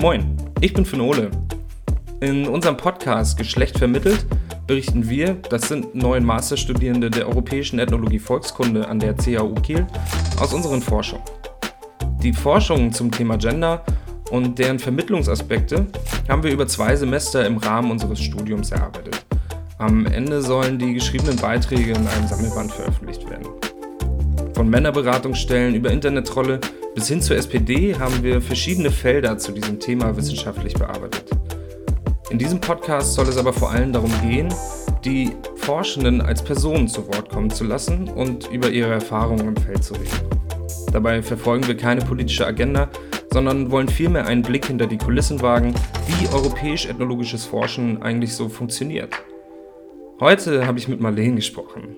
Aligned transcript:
Moin, 0.00 0.34
ich 0.62 0.72
bin 0.72 0.86
Finole. 0.86 1.30
In 2.20 2.48
unserem 2.48 2.78
Podcast 2.78 3.36
Geschlecht 3.36 3.76
vermittelt 3.76 4.24
berichten 4.66 5.10
wir, 5.10 5.34
das 5.50 5.68
sind 5.68 5.94
neun 5.94 6.24
Masterstudierende 6.24 7.10
der 7.10 7.28
Europäischen 7.28 7.78
Ethnologie 7.78 8.18
Volkskunde 8.18 8.88
an 8.88 8.98
der 8.98 9.14
CAU 9.14 9.52
Kiel, 9.62 9.86
aus 10.38 10.54
unseren 10.54 10.80
Forschungen. 10.80 11.24
Die 12.22 12.32
Forschungen 12.32 12.92
zum 12.92 13.10
Thema 13.10 13.36
Gender 13.36 13.84
und 14.30 14.58
deren 14.58 14.78
Vermittlungsaspekte 14.78 15.86
haben 16.28 16.42
wir 16.42 16.52
über 16.52 16.66
zwei 16.66 16.96
Semester 16.96 17.44
im 17.44 17.58
Rahmen 17.58 17.90
unseres 17.90 18.20
Studiums 18.20 18.70
erarbeitet. 18.70 19.09
Am 19.80 20.04
Ende 20.04 20.42
sollen 20.42 20.78
die 20.78 20.92
geschriebenen 20.92 21.36
Beiträge 21.36 21.92
in 21.92 22.06
einem 22.06 22.28
Sammelband 22.28 22.70
veröffentlicht 22.70 23.30
werden. 23.30 23.46
Von 24.52 24.68
Männerberatungsstellen 24.68 25.74
über 25.74 25.90
Internettrolle 25.90 26.60
bis 26.94 27.08
hin 27.08 27.22
zur 27.22 27.38
SPD 27.38 27.94
haben 27.98 28.22
wir 28.22 28.42
verschiedene 28.42 28.90
Felder 28.90 29.38
zu 29.38 29.52
diesem 29.52 29.80
Thema 29.80 30.14
wissenschaftlich 30.18 30.74
bearbeitet. 30.74 31.30
In 32.28 32.36
diesem 32.36 32.60
Podcast 32.60 33.14
soll 33.14 33.26
es 33.26 33.38
aber 33.38 33.54
vor 33.54 33.70
allem 33.70 33.94
darum 33.94 34.12
gehen, 34.20 34.52
die 35.02 35.32
Forschenden 35.56 36.20
als 36.20 36.44
Personen 36.44 36.86
zu 36.86 37.06
Wort 37.06 37.30
kommen 37.30 37.48
zu 37.48 37.64
lassen 37.64 38.06
und 38.10 38.50
über 38.50 38.68
ihre 38.68 38.92
Erfahrungen 38.92 39.48
im 39.48 39.56
Feld 39.56 39.82
zu 39.82 39.94
reden. 39.94 40.28
Dabei 40.92 41.22
verfolgen 41.22 41.66
wir 41.66 41.76
keine 41.78 42.02
politische 42.02 42.46
Agenda, 42.46 42.90
sondern 43.32 43.70
wollen 43.70 43.88
vielmehr 43.88 44.26
einen 44.26 44.42
Blick 44.42 44.66
hinter 44.66 44.86
die 44.86 44.98
Kulissen 44.98 45.40
wagen, 45.40 45.74
wie 46.06 46.28
europäisch-ethnologisches 46.28 47.46
Forschen 47.46 48.02
eigentlich 48.02 48.34
so 48.34 48.50
funktioniert. 48.50 49.10
Heute 50.20 50.66
habe 50.66 50.78
ich 50.78 50.86
mit 50.86 51.00
Marleen 51.00 51.36
gesprochen. 51.36 51.96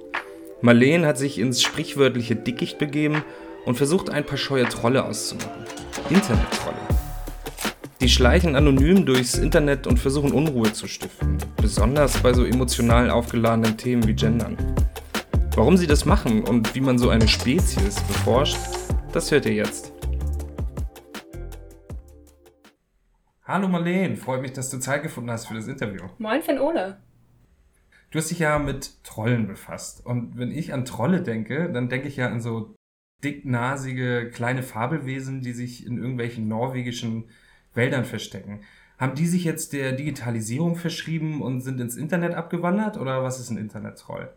Marleen 0.61 1.05
hat 1.05 1.19
sich 1.19 1.41
ins 1.41 1.61
sprichwörtliche 1.61 2.37
Dickicht 2.37 2.79
begeben 2.79 3.25
und 3.67 3.75
versucht 3.75 4.11
ein 4.11 4.25
paar 4.25 4.39
scheue 4.39 4.63
Trolle 4.69 5.05
auszumachen. 5.05 5.65
Internet-Trolle. 6.09 6.77
Die 8.01 8.09
schleichen 8.09 8.55
anonym 8.55 9.05
durchs 9.07 9.37
Internet 9.39 9.89
und 9.89 9.99
versuchen 9.99 10.31
Unruhe 10.31 10.73
zu 10.73 10.87
stiften, 10.87 11.37
besonders 11.57 12.17
bei 12.19 12.33
so 12.33 12.45
emotional 12.45 13.11
aufgeladenen 13.11 13.77
Themen 13.77 14.07
wie 14.07 14.15
Gendern. 14.15 14.57
Warum 15.57 15.77
sie 15.77 15.89
das 15.89 16.05
machen 16.05 16.45
und 16.45 16.77
wie 16.77 16.81
man 16.81 16.99
so 16.99 17.09
eine 17.09 17.27
Spezies 17.27 18.01
beforscht, 18.03 18.57
das 19.13 19.33
hört 19.33 19.47
ihr 19.47 19.55
jetzt. 19.55 19.93
Hallo 23.45 23.67
Marleen, 23.67 24.17
freut 24.17 24.43
mich, 24.43 24.53
dass 24.53 24.71
du 24.71 24.79
Zeit 24.79 25.03
gefunden 25.03 25.33
hast 25.33 25.49
für 25.49 25.55
das 25.55 25.67
Interview. 25.67 26.05
Moin, 26.19 26.41
Finn 26.41 26.61
Ole. 26.61 26.99
Du 28.13 28.19
hast 28.19 28.31
dich 28.31 28.41
ja 28.41 28.59
mit 28.59 29.03
Trollen 29.05 29.47
befasst. 29.47 30.05
Und 30.05 30.37
wenn 30.37 30.53
ich 30.53 30.75
an 30.75 30.85
Trolle 30.85 31.23
denke, 31.23 31.73
dann 31.73 31.89
denke 31.89 32.09
ich 32.09 32.17
ja 32.17 32.29
an 32.29 32.43
so 32.43 32.75
dicknasige 33.25 34.31
kleine 34.31 34.63
Fabelwesen, 34.63 35.41
die 35.41 35.53
sich 35.53 35.87
in 35.87 35.97
irgendwelchen 35.97 36.47
norwegischen 36.47 37.31
Wäldern 37.73 38.05
verstecken. 38.05 38.61
Haben 38.99 39.15
die 39.15 39.27
sich 39.27 39.45
jetzt 39.45 39.73
der 39.73 39.93
Digitalisierung 39.93 40.77
verschrieben 40.77 41.41
und 41.41 41.63
sind 41.63 41.81
ins 41.81 41.97
Internet 41.97 42.35
abgewandert 42.35 42.99
oder 42.99 43.25
was 43.25 43.41
ist 43.41 43.49
ein 43.49 43.57
Internet-Troll? 43.57 44.31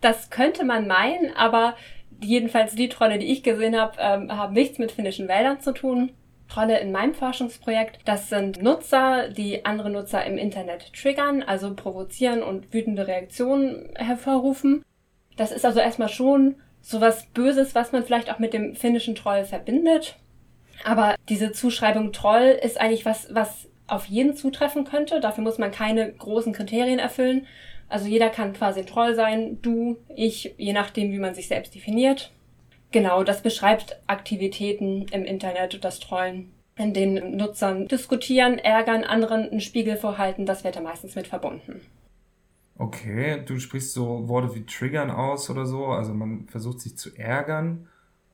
Das 0.00 0.30
könnte 0.30 0.64
man 0.64 0.88
meinen, 0.88 1.34
aber 1.36 1.76
jedenfalls 2.20 2.74
die 2.74 2.88
Trolle, 2.88 3.18
die 3.18 3.30
ich 3.30 3.42
gesehen 3.42 3.76
habe, 3.76 3.96
ähm, 3.98 4.32
haben 4.32 4.54
nichts 4.54 4.78
mit 4.78 4.90
finnischen 4.90 5.28
Wäldern 5.28 5.60
zu 5.60 5.72
tun. 5.72 6.12
Trolle 6.48 6.78
in 6.80 6.92
meinem 6.92 7.14
Forschungsprojekt, 7.14 8.00
das 8.04 8.28
sind 8.28 8.62
Nutzer, 8.62 9.28
die 9.28 9.64
andere 9.64 9.90
Nutzer 9.90 10.24
im 10.24 10.38
Internet 10.38 10.92
triggern, 10.94 11.42
also 11.42 11.74
provozieren 11.74 12.42
und 12.42 12.72
wütende 12.72 13.06
Reaktionen 13.06 13.90
hervorrufen. 13.94 14.82
Das 15.36 15.52
ist 15.52 15.64
also 15.64 15.80
erstmal 15.80 16.08
schon 16.08 16.56
sowas 16.80 17.26
Böses, 17.34 17.74
was 17.74 17.92
man 17.92 18.02
vielleicht 18.02 18.32
auch 18.32 18.38
mit 18.38 18.54
dem 18.54 18.74
finnischen 18.74 19.14
Troll 19.14 19.44
verbindet. 19.44 20.16
Aber 20.84 21.16
diese 21.28 21.52
Zuschreibung 21.52 22.12
Troll 22.12 22.58
ist 22.62 22.80
eigentlich 22.80 23.04
was, 23.04 23.32
was 23.34 23.68
auf 23.86 24.06
jeden 24.06 24.34
zutreffen 24.34 24.84
könnte. 24.84 25.20
Dafür 25.20 25.44
muss 25.44 25.58
man 25.58 25.70
keine 25.70 26.12
großen 26.12 26.52
Kriterien 26.52 26.98
erfüllen. 26.98 27.46
Also 27.88 28.06
jeder 28.06 28.28
kann 28.28 28.52
quasi 28.52 28.80
ein 28.80 28.86
Troll 28.86 29.14
sein, 29.14 29.60
du, 29.62 29.96
ich, 30.14 30.54
je 30.58 30.72
nachdem, 30.72 31.10
wie 31.10 31.18
man 31.18 31.34
sich 31.34 31.48
selbst 31.48 31.74
definiert. 31.74 32.30
Genau, 32.90 33.22
das 33.22 33.42
beschreibt 33.42 34.00
Aktivitäten 34.06 35.06
im 35.12 35.24
Internet, 35.24 35.84
das 35.84 36.00
Trollen, 36.00 36.52
in 36.76 36.94
denen 36.94 37.36
Nutzern 37.36 37.86
diskutieren, 37.86 38.58
ärgern, 38.58 39.04
anderen 39.04 39.50
einen 39.50 39.60
Spiegel 39.60 39.96
vorhalten. 39.96 40.46
Das 40.46 40.64
wird 40.64 40.76
da 40.76 40.80
meistens 40.80 41.14
mit 41.14 41.26
verbunden. 41.26 41.82
Okay, 42.76 43.42
du 43.44 43.58
sprichst 43.58 43.92
so 43.92 44.28
Worte 44.28 44.54
wie 44.54 44.64
triggern 44.64 45.10
aus 45.10 45.50
oder 45.50 45.66
so, 45.66 45.86
also 45.86 46.14
man 46.14 46.46
versucht 46.46 46.80
sich 46.80 46.96
zu 46.96 47.14
ärgern. 47.16 47.88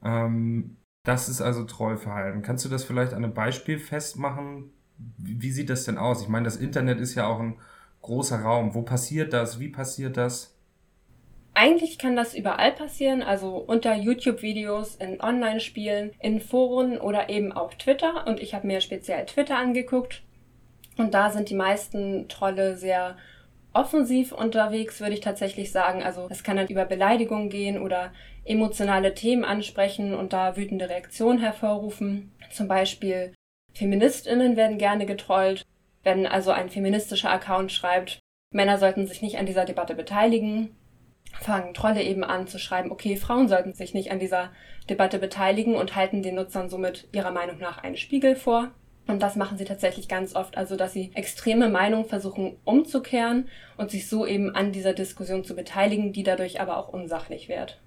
Ähm, 0.05 0.77
das 1.03 1.29
ist 1.29 1.41
also 1.41 1.65
Trollverhalten. 1.65 2.43
Kannst 2.43 2.65
du 2.65 2.69
das 2.69 2.85
vielleicht 2.85 3.13
an 3.13 3.25
einem 3.25 3.35
Beispiel 3.35 3.79
festmachen? 3.79 4.71
Wie, 4.99 5.41
wie 5.43 5.51
sieht 5.51 5.71
das 5.71 5.85
denn 5.85 5.99
aus? 5.99 6.23
Ich 6.23 6.29
meine, 6.29 6.45
das 6.45 6.57
Internet 6.57 7.01
ist 7.01 7.15
ja 7.15 7.27
auch 7.27 7.41
ein 7.41 7.59
großer 8.03 8.41
Raum. 8.43 8.75
Wo 8.75 8.83
passiert 8.83 9.33
das? 9.33 9.59
Wie 9.61 9.69
passiert 9.71 10.17
das? 10.17 10.54
Eigentlich 11.55 11.99
kann 11.99 12.17
das 12.17 12.35
überall 12.35 12.73
passieren, 12.73 13.23
also 13.23 13.57
unter 13.57 13.95
YouTube-Videos, 13.95 14.97
in 14.97 15.21
Online-Spielen, 15.21 16.13
in 16.21 16.41
Foren 16.41 16.99
oder 16.99 17.29
eben 17.31 17.53
auch 17.53 17.73
Twitter. 17.75 18.27
Und 18.27 18.41
ich 18.41 18.55
habe 18.55 18.67
mir 18.67 18.81
speziell 18.81 19.25
Twitter 19.27 19.57
angeguckt. 19.57 20.23
Und 20.97 21.15
da 21.15 21.31
sind 21.31 21.51
die 21.51 21.55
meisten 21.55 22.29
Trolle 22.29 22.77
sehr 22.77 23.17
offensiv 23.73 24.33
unterwegs, 24.33 25.01
würde 25.01 25.15
ich 25.15 25.21
tatsächlich 25.21 25.73
sagen. 25.73 26.03
Also 26.03 26.29
es 26.31 26.45
kann 26.45 26.57
dann 26.57 26.69
über 26.69 26.85
Beleidigungen 26.85 27.51
gehen 27.51 27.81
oder 27.81 28.13
emotionale 28.45 29.15
Themen 29.15 29.45
ansprechen 29.45 30.15
und 30.15 30.33
da 30.33 30.57
wütende 30.57 30.89
Reaktionen 30.89 31.41
hervorrufen. 31.41 32.33
Zum 32.51 32.69
Beispiel 32.69 33.33
Feministinnen 33.73 34.57
werden 34.57 34.79
gerne 34.79 35.07
getrollt 35.07 35.65
wenn 36.05 36.27
also 36.27 36.51
ein 36.51 36.71
feministischer 36.71 37.31
Account 37.31 37.73
schreibt, 37.73 38.21
Männer 38.53 38.79
sollten 38.79 39.07
sich 39.07 39.23
nicht 39.23 39.39
an 39.39 39.47
dieser 39.47 39.65
Debatte 39.65 39.95
beteiligen, 39.95 40.77
fangen 41.45 41.75
Trolle 41.75 42.03
eben 42.03 42.25
an 42.25 42.47
zu 42.47 42.59
schreiben, 42.59 42.91
okay, 42.91 43.17
Frauen 43.17 43.49
sollten 43.49 43.75
sich 43.75 43.95
nicht 43.95 44.11
an 44.11 44.19
dieser 44.19 44.51
Debatte 44.89 45.19
beteiligen 45.19 45.77
und 45.77 45.95
halten 45.95 46.23
den 46.23 46.35
Nutzern 46.37 46.71
somit 46.71 47.09
ihrer 47.13 47.31
Meinung 47.31 47.59
nach 47.59 47.79
einen 47.79 47.97
Spiegel 47.97 48.37
vor. 48.37 48.71
Und 49.07 49.23
das 49.23 49.37
machen 49.37 49.59
sie 49.59 49.67
tatsächlich 49.67 50.09
ganz 50.09 50.35
oft, 50.35 50.57
also 50.57 50.77
dass 50.77 50.95
sie 50.95 51.11
extreme 51.15 51.69
Meinungen 51.69 52.07
versuchen 52.07 52.57
umzukehren 52.65 53.49
und 53.77 53.91
sich 53.91 54.09
so 54.09 54.27
eben 54.27 54.55
an 54.55 54.73
dieser 54.73 54.95
Diskussion 54.95 55.45
zu 55.45 55.55
beteiligen, 55.55 56.15
die 56.15 56.23
dadurch 56.23 56.61
aber 56.61 56.79
auch 56.79 56.89
unsachlich 56.89 57.49
wird. 57.51 57.83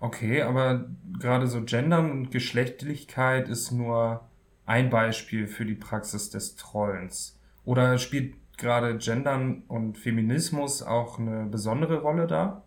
Okay, 0.00 0.42
aber 0.42 0.86
gerade 1.20 1.46
so 1.46 1.62
Gendern 1.64 2.10
und 2.10 2.30
Geschlechtlichkeit 2.30 3.48
ist 3.48 3.70
nur 3.70 4.28
ein 4.66 4.90
Beispiel 4.90 5.46
für 5.46 5.64
die 5.64 5.74
Praxis 5.74 6.30
des 6.30 6.56
Trollens. 6.56 7.40
Oder 7.64 7.98
spielt 7.98 8.34
gerade 8.56 8.98
Gendern 8.98 9.62
und 9.68 9.96
Feminismus 9.96 10.82
auch 10.82 11.18
eine 11.18 11.46
besondere 11.46 12.00
Rolle 12.00 12.26
da? 12.26 12.64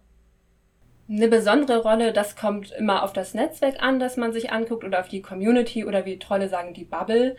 Eine 1.12 1.28
besondere 1.28 1.82
Rolle, 1.82 2.14
das 2.14 2.38
kommt 2.38 2.72
immer 2.72 3.04
auf 3.04 3.12
das 3.12 3.34
Netzwerk 3.34 3.84
an, 3.84 4.00
das 4.00 4.16
man 4.16 4.32
sich 4.32 4.54
anguckt, 4.54 4.86
oder 4.86 5.02
auf 5.02 5.10
die 5.10 5.22
Community 5.22 5.84
oder 5.84 6.06
wie 6.06 6.18
Trolle 6.18 6.48
sagen, 6.48 6.74
die 6.74 6.86
Bubble. 6.86 7.36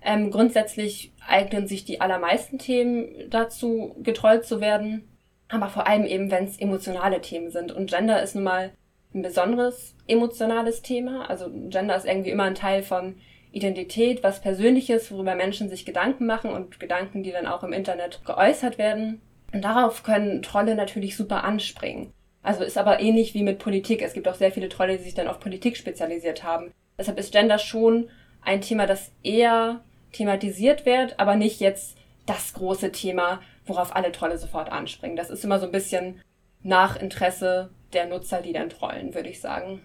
Ähm, 0.00 0.30
grundsätzlich 0.30 1.12
eignen 1.28 1.66
sich 1.66 1.84
die 1.84 2.00
allermeisten 2.00 2.58
Themen 2.58 3.28
dazu, 3.28 3.94
getrollt 4.02 4.46
zu 4.46 4.62
werden. 4.62 5.06
Aber 5.50 5.68
vor 5.68 5.86
allem 5.86 6.06
eben, 6.06 6.30
wenn 6.30 6.44
es 6.44 6.58
emotionale 6.58 7.20
Themen 7.20 7.50
sind. 7.50 7.72
Und 7.72 7.90
Gender 7.90 8.22
ist 8.22 8.34
nun 8.36 8.44
mal 8.44 8.70
ein 9.12 9.20
besonderes 9.20 9.94
emotionales 10.06 10.80
Thema. 10.80 11.28
Also 11.28 11.50
Gender 11.68 11.96
ist 11.96 12.06
irgendwie 12.06 12.30
immer 12.30 12.44
ein 12.44 12.54
Teil 12.54 12.82
von 12.82 13.16
Identität, 13.52 14.22
was 14.22 14.40
Persönliches, 14.40 15.12
worüber 15.12 15.34
Menschen 15.34 15.68
sich 15.68 15.84
Gedanken 15.84 16.24
machen 16.24 16.52
und 16.52 16.80
Gedanken, 16.80 17.22
die 17.22 17.32
dann 17.32 17.46
auch 17.46 17.64
im 17.64 17.74
Internet 17.74 18.24
geäußert 18.24 18.78
werden. 18.78 19.20
Und 19.52 19.62
darauf 19.62 20.04
können 20.04 20.40
Trolle 20.40 20.74
natürlich 20.74 21.18
super 21.18 21.44
anspringen. 21.44 22.14
Also 22.42 22.64
ist 22.64 22.78
aber 22.78 23.00
ähnlich 23.00 23.34
wie 23.34 23.42
mit 23.42 23.58
Politik. 23.58 24.02
Es 24.02 24.14
gibt 24.14 24.26
auch 24.28 24.34
sehr 24.34 24.52
viele 24.52 24.68
Trolle, 24.68 24.96
die 24.96 25.04
sich 25.04 25.14
dann 25.14 25.28
auf 25.28 25.40
Politik 25.40 25.76
spezialisiert 25.76 26.42
haben. 26.42 26.72
Deshalb 26.98 27.18
ist 27.18 27.32
Gender 27.32 27.58
schon 27.58 28.08
ein 28.42 28.60
Thema, 28.60 28.86
das 28.86 29.12
eher 29.22 29.80
thematisiert 30.12 30.86
wird, 30.86 31.18
aber 31.18 31.36
nicht 31.36 31.60
jetzt 31.60 31.96
das 32.26 32.54
große 32.54 32.92
Thema, 32.92 33.40
worauf 33.66 33.94
alle 33.94 34.12
Trolle 34.12 34.38
sofort 34.38 34.70
anspringen. 34.70 35.16
Das 35.16 35.30
ist 35.30 35.44
immer 35.44 35.58
so 35.58 35.66
ein 35.66 35.72
bisschen 35.72 36.20
nach 36.62 36.96
Interesse 36.96 37.70
der 37.92 38.06
Nutzer, 38.06 38.42
die 38.42 38.52
dann 38.52 38.70
trollen, 38.70 39.14
würde 39.14 39.28
ich 39.28 39.40
sagen. 39.40 39.80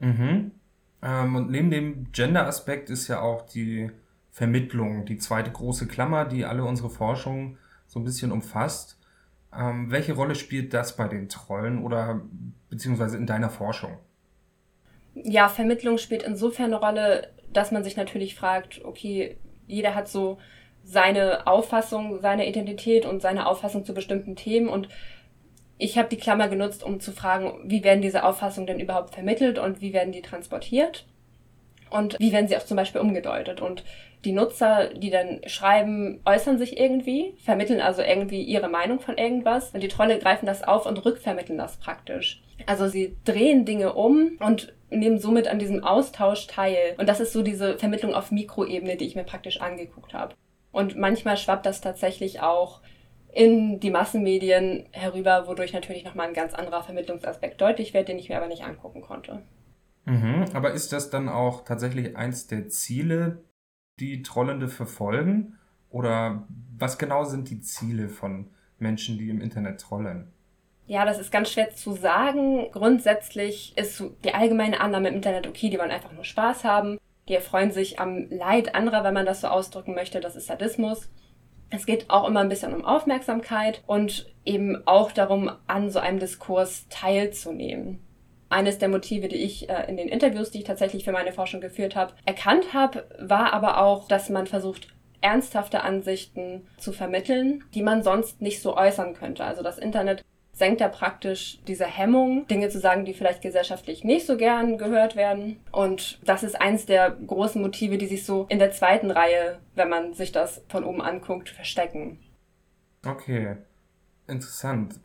Mhm. 0.00 0.52
Ähm, 1.02 1.36
und 1.36 1.50
neben 1.50 1.70
dem 1.70 2.12
Gender-Aspekt 2.12 2.90
ist 2.90 3.08
ja 3.08 3.20
auch 3.20 3.42
die 3.42 3.90
Vermittlung 4.30 5.06
die 5.06 5.18
zweite 5.18 5.50
große 5.50 5.86
Klammer, 5.86 6.24
die 6.24 6.44
alle 6.44 6.64
unsere 6.64 6.90
Forschung 6.90 7.58
so 7.86 8.00
ein 8.00 8.04
bisschen 8.04 8.32
umfasst. 8.32 8.98
Ähm, 9.58 9.90
welche 9.90 10.14
Rolle 10.14 10.34
spielt 10.34 10.74
das 10.74 10.96
bei 10.96 11.08
den 11.08 11.28
Trollen 11.28 11.82
oder 11.82 12.20
beziehungsweise 12.70 13.16
in 13.16 13.26
deiner 13.26 13.50
Forschung? 13.50 13.98
Ja, 15.14 15.48
Vermittlung 15.48 15.98
spielt 15.98 16.22
insofern 16.22 16.74
eine 16.74 16.76
Rolle, 16.76 17.28
dass 17.52 17.70
man 17.70 17.84
sich 17.84 17.96
natürlich 17.96 18.34
fragt, 18.34 18.84
okay, 18.84 19.36
jeder 19.66 19.94
hat 19.94 20.08
so 20.08 20.38
seine 20.82 21.46
Auffassung, 21.46 22.20
seine 22.20 22.48
Identität 22.48 23.06
und 23.06 23.22
seine 23.22 23.46
Auffassung 23.46 23.84
zu 23.84 23.94
bestimmten 23.94 24.36
Themen 24.36 24.68
und 24.68 24.88
ich 25.78 25.98
habe 25.98 26.08
die 26.08 26.16
Klammer 26.16 26.48
genutzt, 26.48 26.84
um 26.84 27.00
zu 27.00 27.12
fragen, 27.12 27.58
wie 27.64 27.82
werden 27.82 28.02
diese 28.02 28.24
Auffassungen 28.24 28.66
denn 28.66 28.80
überhaupt 28.80 29.14
vermittelt 29.14 29.58
und 29.58 29.80
wie 29.80 29.92
werden 29.92 30.12
die 30.12 30.22
transportiert 30.22 31.06
und 31.90 32.16
wie 32.18 32.32
werden 32.32 32.48
sie 32.48 32.56
auch 32.56 32.64
zum 32.64 32.76
Beispiel 32.76 33.00
umgedeutet. 33.00 33.60
Und 33.60 33.84
die 34.24 34.32
Nutzer, 34.32 34.88
die 34.94 35.10
dann 35.10 35.40
schreiben, 35.46 36.20
äußern 36.24 36.58
sich 36.58 36.78
irgendwie, 36.78 37.34
vermitteln 37.44 37.80
also 37.80 38.02
irgendwie 38.02 38.42
ihre 38.42 38.68
Meinung 38.68 39.00
von 39.00 39.18
irgendwas 39.18 39.70
und 39.70 39.82
die 39.82 39.88
Trolle 39.88 40.18
greifen 40.18 40.46
das 40.46 40.62
auf 40.62 40.86
und 40.86 41.04
rückvermitteln 41.04 41.58
das 41.58 41.76
praktisch. 41.76 42.42
Also 42.66 42.88
sie 42.88 43.16
drehen 43.24 43.64
Dinge 43.64 43.92
um 43.92 44.38
und 44.40 44.72
nehmen 44.90 45.18
somit 45.18 45.48
an 45.48 45.58
diesem 45.58 45.84
Austausch 45.84 46.46
teil. 46.46 46.94
Und 46.98 47.08
das 47.08 47.20
ist 47.20 47.32
so 47.32 47.42
diese 47.42 47.78
Vermittlung 47.78 48.14
auf 48.14 48.30
Mikroebene, 48.30 48.96
die 48.96 49.06
ich 49.06 49.16
mir 49.16 49.24
praktisch 49.24 49.60
angeguckt 49.60 50.14
habe. 50.14 50.34
Und 50.72 50.96
manchmal 50.96 51.36
schwappt 51.36 51.66
das 51.66 51.80
tatsächlich 51.80 52.40
auch 52.40 52.80
in 53.32 53.80
die 53.80 53.90
Massenmedien 53.90 54.86
herüber, 54.92 55.48
wodurch 55.48 55.72
natürlich 55.72 56.04
nochmal 56.04 56.28
ein 56.28 56.34
ganz 56.34 56.54
anderer 56.54 56.82
Vermittlungsaspekt 56.82 57.60
deutlich 57.60 57.92
wird, 57.92 58.08
den 58.08 58.18
ich 58.18 58.28
mir 58.28 58.36
aber 58.36 58.46
nicht 58.46 58.64
angucken 58.64 59.00
konnte. 59.00 59.42
Mhm, 60.04 60.44
aber 60.52 60.72
ist 60.72 60.92
das 60.92 61.10
dann 61.10 61.28
auch 61.28 61.64
tatsächlich 61.64 62.16
eins 62.16 62.46
der 62.46 62.68
Ziele, 62.68 63.44
die 63.98 64.22
Trollende 64.22 64.68
verfolgen? 64.68 65.58
Oder 65.88 66.46
was 66.76 66.98
genau 66.98 67.24
sind 67.24 67.50
die 67.50 67.60
Ziele 67.60 68.08
von 68.08 68.50
Menschen, 68.78 69.18
die 69.18 69.30
im 69.30 69.40
Internet 69.40 69.80
trollen? 69.80 70.32
Ja, 70.86 71.04
das 71.04 71.18
ist 71.18 71.32
ganz 71.32 71.50
schwer 71.50 71.70
zu 71.70 71.92
sagen. 71.92 72.70
Grundsätzlich 72.72 73.76
ist 73.78 74.02
die 74.24 74.34
allgemeine 74.34 74.80
Annahme 74.80 75.08
im 75.08 75.14
Internet 75.14 75.46
okay, 75.46 75.70
die 75.70 75.78
wollen 75.78 75.90
einfach 75.90 76.12
nur 76.12 76.24
Spaß 76.24 76.64
haben. 76.64 76.98
Die 77.28 77.34
erfreuen 77.34 77.70
sich 77.70 77.98
am 78.00 78.28
Leid 78.28 78.74
anderer, 78.74 79.02
wenn 79.02 79.14
man 79.14 79.24
das 79.24 79.40
so 79.40 79.46
ausdrücken 79.46 79.94
möchte. 79.94 80.20
Das 80.20 80.36
ist 80.36 80.46
Sadismus. 80.46 81.10
Es 81.70 81.86
geht 81.86 82.10
auch 82.10 82.28
immer 82.28 82.40
ein 82.40 82.50
bisschen 82.50 82.74
um 82.74 82.84
Aufmerksamkeit 82.84 83.82
und 83.86 84.32
eben 84.44 84.86
auch 84.86 85.10
darum, 85.10 85.50
an 85.66 85.90
so 85.90 86.00
einem 86.00 86.18
Diskurs 86.18 86.86
teilzunehmen. 86.90 88.03
Eines 88.54 88.78
der 88.78 88.88
Motive, 88.88 89.26
die 89.26 89.42
ich 89.42 89.68
äh, 89.68 89.86
in 89.88 89.96
den 89.96 90.08
Interviews, 90.08 90.52
die 90.52 90.58
ich 90.58 90.64
tatsächlich 90.64 91.04
für 91.04 91.10
meine 91.10 91.32
Forschung 91.32 91.60
geführt 91.60 91.96
habe, 91.96 92.14
erkannt 92.24 92.72
habe, 92.72 93.04
war 93.18 93.52
aber 93.52 93.82
auch, 93.82 94.06
dass 94.06 94.30
man 94.30 94.46
versucht, 94.46 94.94
ernsthafte 95.20 95.82
Ansichten 95.82 96.68
zu 96.78 96.92
vermitteln, 96.92 97.64
die 97.74 97.82
man 97.82 98.04
sonst 98.04 98.40
nicht 98.40 98.62
so 98.62 98.76
äußern 98.76 99.14
könnte. 99.14 99.42
Also 99.42 99.64
das 99.64 99.78
Internet 99.78 100.22
senkt 100.52 100.80
er 100.80 100.88
praktisch 100.88 101.58
diese 101.66 101.84
Hemmung, 101.84 102.46
Dinge 102.46 102.68
zu 102.68 102.78
sagen, 102.78 103.04
die 103.04 103.12
vielleicht 103.12 103.42
gesellschaftlich 103.42 104.04
nicht 104.04 104.24
so 104.24 104.36
gern 104.36 104.78
gehört 104.78 105.16
werden. 105.16 105.58
Und 105.72 106.20
das 106.24 106.44
ist 106.44 106.60
eins 106.60 106.86
der 106.86 107.10
großen 107.10 107.60
Motive, 107.60 107.98
die 107.98 108.06
sich 108.06 108.24
so 108.24 108.46
in 108.50 108.60
der 108.60 108.70
zweiten 108.70 109.10
Reihe, 109.10 109.58
wenn 109.74 109.88
man 109.88 110.14
sich 110.14 110.30
das 110.30 110.62
von 110.68 110.84
oben 110.84 111.02
anguckt, 111.02 111.48
verstecken. 111.48 112.20
Okay, 113.04 113.56
interessant. 114.28 115.00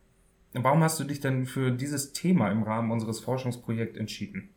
Warum 0.54 0.84
hast 0.84 1.00
du 1.00 1.04
dich 1.04 1.20
denn 1.20 1.46
für 1.46 1.72
dieses 1.72 2.14
Thema 2.14 2.52
im 2.52 2.64
Rahmen 2.64 2.92
unseres 2.92 3.20
Forschungsprojekts 3.20 3.98
entschieden? 3.98 4.50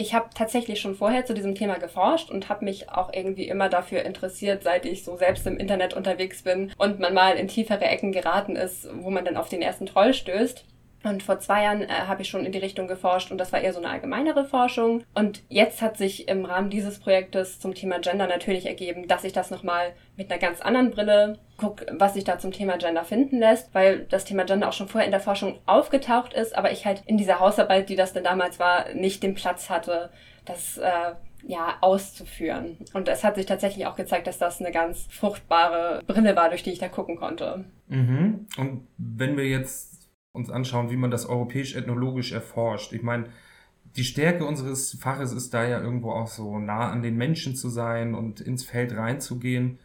ich 0.00 0.14
habe 0.14 0.30
tatsächlich 0.34 0.80
schon 0.80 0.94
vorher 0.94 1.26
zu 1.26 1.34
diesem 1.34 1.54
Thema 1.54 1.78
geforscht 1.78 2.30
und 2.30 2.48
habe 2.48 2.64
mich 2.64 2.88
auch 2.88 3.12
irgendwie 3.12 3.48
immer 3.48 3.68
dafür 3.68 4.02
interessiert, 4.02 4.62
seit 4.62 4.86
ich 4.86 5.04
so 5.04 5.16
selbst 5.16 5.46
im 5.46 5.58
Internet 5.58 5.92
unterwegs 5.92 6.42
bin 6.42 6.72
und 6.78 7.00
man 7.00 7.12
mal 7.12 7.36
in 7.36 7.48
tiefere 7.48 7.84
Ecken 7.84 8.10
geraten 8.10 8.56
ist, 8.56 8.88
wo 8.94 9.10
man 9.10 9.26
dann 9.26 9.36
auf 9.36 9.50
den 9.50 9.60
ersten 9.60 9.84
Troll 9.84 10.14
stößt. 10.14 10.64
Und 11.02 11.22
vor 11.22 11.38
zwei 11.38 11.64
Jahren 11.64 11.82
äh, 11.82 11.88
habe 11.88 12.22
ich 12.22 12.28
schon 12.28 12.44
in 12.44 12.52
die 12.52 12.58
Richtung 12.58 12.86
geforscht 12.86 13.30
und 13.30 13.38
das 13.38 13.52
war 13.52 13.60
eher 13.60 13.72
so 13.72 13.78
eine 13.78 13.88
allgemeinere 13.88 14.44
Forschung. 14.44 15.02
Und 15.14 15.42
jetzt 15.48 15.80
hat 15.80 15.96
sich 15.96 16.28
im 16.28 16.44
Rahmen 16.44 16.68
dieses 16.68 17.00
Projektes 17.00 17.58
zum 17.58 17.74
Thema 17.74 18.00
Gender 18.00 18.26
natürlich 18.26 18.66
ergeben, 18.66 19.08
dass 19.08 19.24
ich 19.24 19.32
das 19.32 19.50
nochmal 19.50 19.92
mit 20.16 20.30
einer 20.30 20.40
ganz 20.40 20.60
anderen 20.60 20.90
Brille 20.90 21.38
gucke, 21.56 21.86
was 21.98 22.14
sich 22.14 22.24
da 22.24 22.38
zum 22.38 22.52
Thema 22.52 22.76
Gender 22.76 23.04
finden 23.04 23.38
lässt, 23.38 23.74
weil 23.74 24.00
das 24.10 24.24
Thema 24.24 24.44
Gender 24.44 24.68
auch 24.68 24.74
schon 24.74 24.88
vorher 24.88 25.06
in 25.06 25.12
der 25.12 25.20
Forschung 25.20 25.58
aufgetaucht 25.66 26.34
ist, 26.34 26.56
aber 26.56 26.70
ich 26.70 26.84
halt 26.84 27.02
in 27.06 27.16
dieser 27.16 27.40
Hausarbeit, 27.40 27.88
die 27.88 27.96
das 27.96 28.12
denn 28.12 28.24
damals 28.24 28.58
war, 28.58 28.92
nicht 28.94 29.22
den 29.22 29.34
Platz 29.34 29.70
hatte, 29.70 30.10
das 30.44 30.76
äh, 30.78 31.14
ja, 31.46 31.78
auszuführen. 31.80 32.76
Und 32.92 33.08
es 33.08 33.24
hat 33.24 33.36
sich 33.36 33.46
tatsächlich 33.46 33.86
auch 33.86 33.96
gezeigt, 33.96 34.26
dass 34.26 34.38
das 34.38 34.60
eine 34.60 34.72
ganz 34.72 35.06
fruchtbare 35.10 36.02
Brille 36.06 36.36
war, 36.36 36.50
durch 36.50 36.62
die 36.62 36.72
ich 36.72 36.78
da 36.78 36.88
gucken 36.88 37.16
konnte. 37.16 37.64
Mhm. 37.88 38.46
Und 38.58 38.86
wenn 38.98 39.36
wir 39.36 39.48
jetzt 39.48 39.99
uns 40.32 40.50
anschauen, 40.50 40.90
wie 40.90 40.96
man 40.96 41.10
das 41.10 41.26
europäisch-ethnologisch 41.26 42.32
erforscht. 42.32 42.92
Ich 42.92 43.02
meine, 43.02 43.26
die 43.96 44.04
Stärke 44.04 44.44
unseres 44.44 44.96
Faches 45.00 45.32
ist 45.32 45.52
da 45.52 45.66
ja 45.66 45.80
irgendwo 45.80 46.12
auch 46.12 46.28
so 46.28 46.58
nah 46.58 46.90
an 46.90 47.02
den 47.02 47.16
Menschen 47.16 47.56
zu 47.56 47.68
sein 47.68 48.14
und 48.14 48.40
ins 48.40 48.64
Feld 48.64 48.96
reinzugehen. 48.96 49.78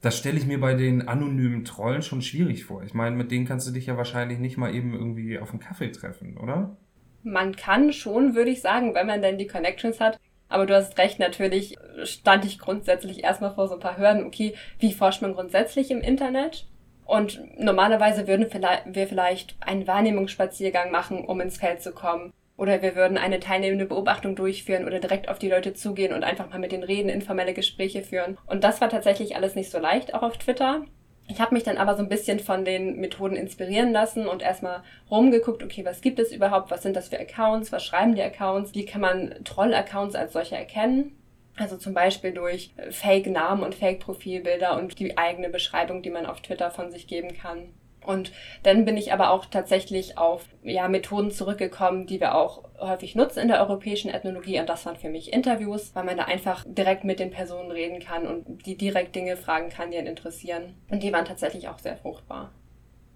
Das 0.00 0.16
stelle 0.16 0.38
ich 0.38 0.46
mir 0.46 0.60
bei 0.60 0.74
den 0.74 1.08
anonymen 1.08 1.64
Trollen 1.64 2.02
schon 2.02 2.22
schwierig 2.22 2.64
vor. 2.64 2.84
Ich 2.84 2.94
meine, 2.94 3.16
mit 3.16 3.32
denen 3.32 3.46
kannst 3.46 3.66
du 3.66 3.72
dich 3.72 3.86
ja 3.86 3.96
wahrscheinlich 3.96 4.38
nicht 4.38 4.56
mal 4.56 4.72
eben 4.72 4.94
irgendwie 4.94 5.40
auf 5.40 5.50
einen 5.50 5.58
Kaffee 5.58 5.90
treffen, 5.90 6.36
oder? 6.36 6.76
Man 7.24 7.56
kann 7.56 7.92
schon, 7.92 8.36
würde 8.36 8.50
ich 8.50 8.60
sagen, 8.60 8.94
wenn 8.94 9.08
man 9.08 9.22
denn 9.22 9.38
die 9.38 9.48
Connections 9.48 9.98
hat. 9.98 10.20
Aber 10.48 10.66
du 10.66 10.74
hast 10.74 10.96
recht, 10.98 11.18
natürlich 11.18 11.74
stand 12.04 12.44
ich 12.44 12.60
grundsätzlich 12.60 13.24
erstmal 13.24 13.54
vor 13.54 13.66
so 13.66 13.74
ein 13.74 13.80
paar 13.80 13.98
Hürden. 13.98 14.24
Okay, 14.24 14.54
wie 14.78 14.92
forscht 14.92 15.20
man 15.20 15.34
grundsätzlich 15.34 15.90
im 15.90 16.00
Internet? 16.00 16.68
Und 17.08 17.40
normalerweise 17.58 18.28
würden 18.28 18.46
wir 18.84 19.06
vielleicht 19.08 19.56
einen 19.60 19.86
Wahrnehmungsspaziergang 19.86 20.90
machen, 20.90 21.24
um 21.24 21.40
ins 21.40 21.56
Feld 21.56 21.80
zu 21.80 21.92
kommen. 21.92 22.34
Oder 22.58 22.82
wir 22.82 22.96
würden 22.96 23.16
eine 23.16 23.40
teilnehmende 23.40 23.86
Beobachtung 23.86 24.36
durchführen 24.36 24.84
oder 24.84 25.00
direkt 25.00 25.30
auf 25.30 25.38
die 25.38 25.48
Leute 25.48 25.72
zugehen 25.72 26.12
und 26.12 26.22
einfach 26.22 26.50
mal 26.50 26.58
mit 26.58 26.70
denen 26.70 26.82
reden, 26.82 27.08
informelle 27.08 27.54
Gespräche 27.54 28.02
führen. 28.02 28.36
Und 28.44 28.62
das 28.62 28.82
war 28.82 28.90
tatsächlich 28.90 29.36
alles 29.36 29.54
nicht 29.54 29.70
so 29.70 29.78
leicht, 29.78 30.12
auch 30.12 30.22
auf 30.22 30.36
Twitter. 30.36 30.84
Ich 31.28 31.40
habe 31.40 31.54
mich 31.54 31.64
dann 31.64 31.78
aber 31.78 31.96
so 31.96 32.02
ein 32.02 32.10
bisschen 32.10 32.40
von 32.40 32.66
den 32.66 33.00
Methoden 33.00 33.36
inspirieren 33.36 33.90
lassen 33.90 34.28
und 34.28 34.42
erstmal 34.42 34.82
rumgeguckt, 35.10 35.62
okay, 35.62 35.86
was 35.86 36.02
gibt 36.02 36.18
es 36.18 36.30
überhaupt, 36.30 36.70
was 36.70 36.82
sind 36.82 36.94
das 36.94 37.08
für 37.08 37.18
Accounts, 37.18 37.72
was 37.72 37.84
schreiben 37.84 38.16
die 38.16 38.22
Accounts, 38.22 38.74
wie 38.74 38.84
kann 38.84 39.00
man 39.00 39.34
Troll-Accounts 39.44 40.14
als 40.14 40.34
solche 40.34 40.56
erkennen 40.56 41.17
also 41.58 41.76
zum 41.76 41.94
Beispiel 41.94 42.32
durch 42.32 42.74
Fake-Namen 42.90 43.62
und 43.62 43.74
Fake-Profilbilder 43.74 44.76
und 44.78 44.98
die 44.98 45.18
eigene 45.18 45.48
Beschreibung, 45.50 46.02
die 46.02 46.10
man 46.10 46.26
auf 46.26 46.40
Twitter 46.40 46.70
von 46.70 46.90
sich 46.90 47.06
geben 47.06 47.36
kann. 47.36 47.68
Und 48.08 48.32
dann 48.62 48.86
bin 48.86 48.96
ich 48.96 49.12
aber 49.12 49.30
auch 49.30 49.44
tatsächlich 49.44 50.16
auf 50.16 50.46
ja, 50.62 50.88
Methoden 50.88 51.30
zurückgekommen, 51.30 52.06
die 52.06 52.20
wir 52.20 52.36
auch 52.36 52.64
häufig 52.78 53.14
nutzen 53.14 53.40
in 53.40 53.48
der 53.48 53.60
europäischen 53.60 54.10
Ethnologie. 54.10 54.58
Und 54.58 54.68
das 54.68 54.86
waren 54.86 54.96
für 54.96 55.10
mich 55.10 55.30
Interviews, 55.30 55.94
weil 55.94 56.04
man 56.04 56.16
da 56.16 56.24
einfach 56.24 56.64
direkt 56.66 57.04
mit 57.04 57.20
den 57.20 57.30
Personen 57.30 57.70
reden 57.70 58.00
kann 58.00 58.26
und 58.26 58.64
die 58.64 58.78
direkt 58.78 59.14
Dinge 59.14 59.36
fragen 59.36 59.68
kann, 59.68 59.90
die 59.90 59.98
einen 59.98 60.06
interessieren. 60.06 60.74
Und 60.88 61.02
die 61.02 61.12
waren 61.12 61.26
tatsächlich 61.26 61.68
auch 61.68 61.78
sehr 61.78 61.98
fruchtbar. 61.98 62.52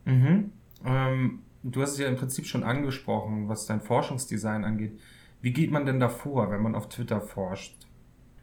Mhm. 0.04 0.52
Ähm, 0.84 1.42
du 1.62 1.80
hast 1.80 1.92
es 1.92 1.98
ja 1.98 2.08
im 2.08 2.16
Prinzip 2.16 2.46
schon 2.46 2.62
angesprochen, 2.62 3.48
was 3.48 3.64
dein 3.64 3.80
Forschungsdesign 3.80 4.64
angeht. 4.64 5.00
Wie 5.40 5.54
geht 5.54 5.70
man 5.70 5.86
denn 5.86 6.00
davor, 6.00 6.50
wenn 6.50 6.60
man 6.60 6.74
auf 6.74 6.90
Twitter 6.90 7.22
forscht? 7.22 7.74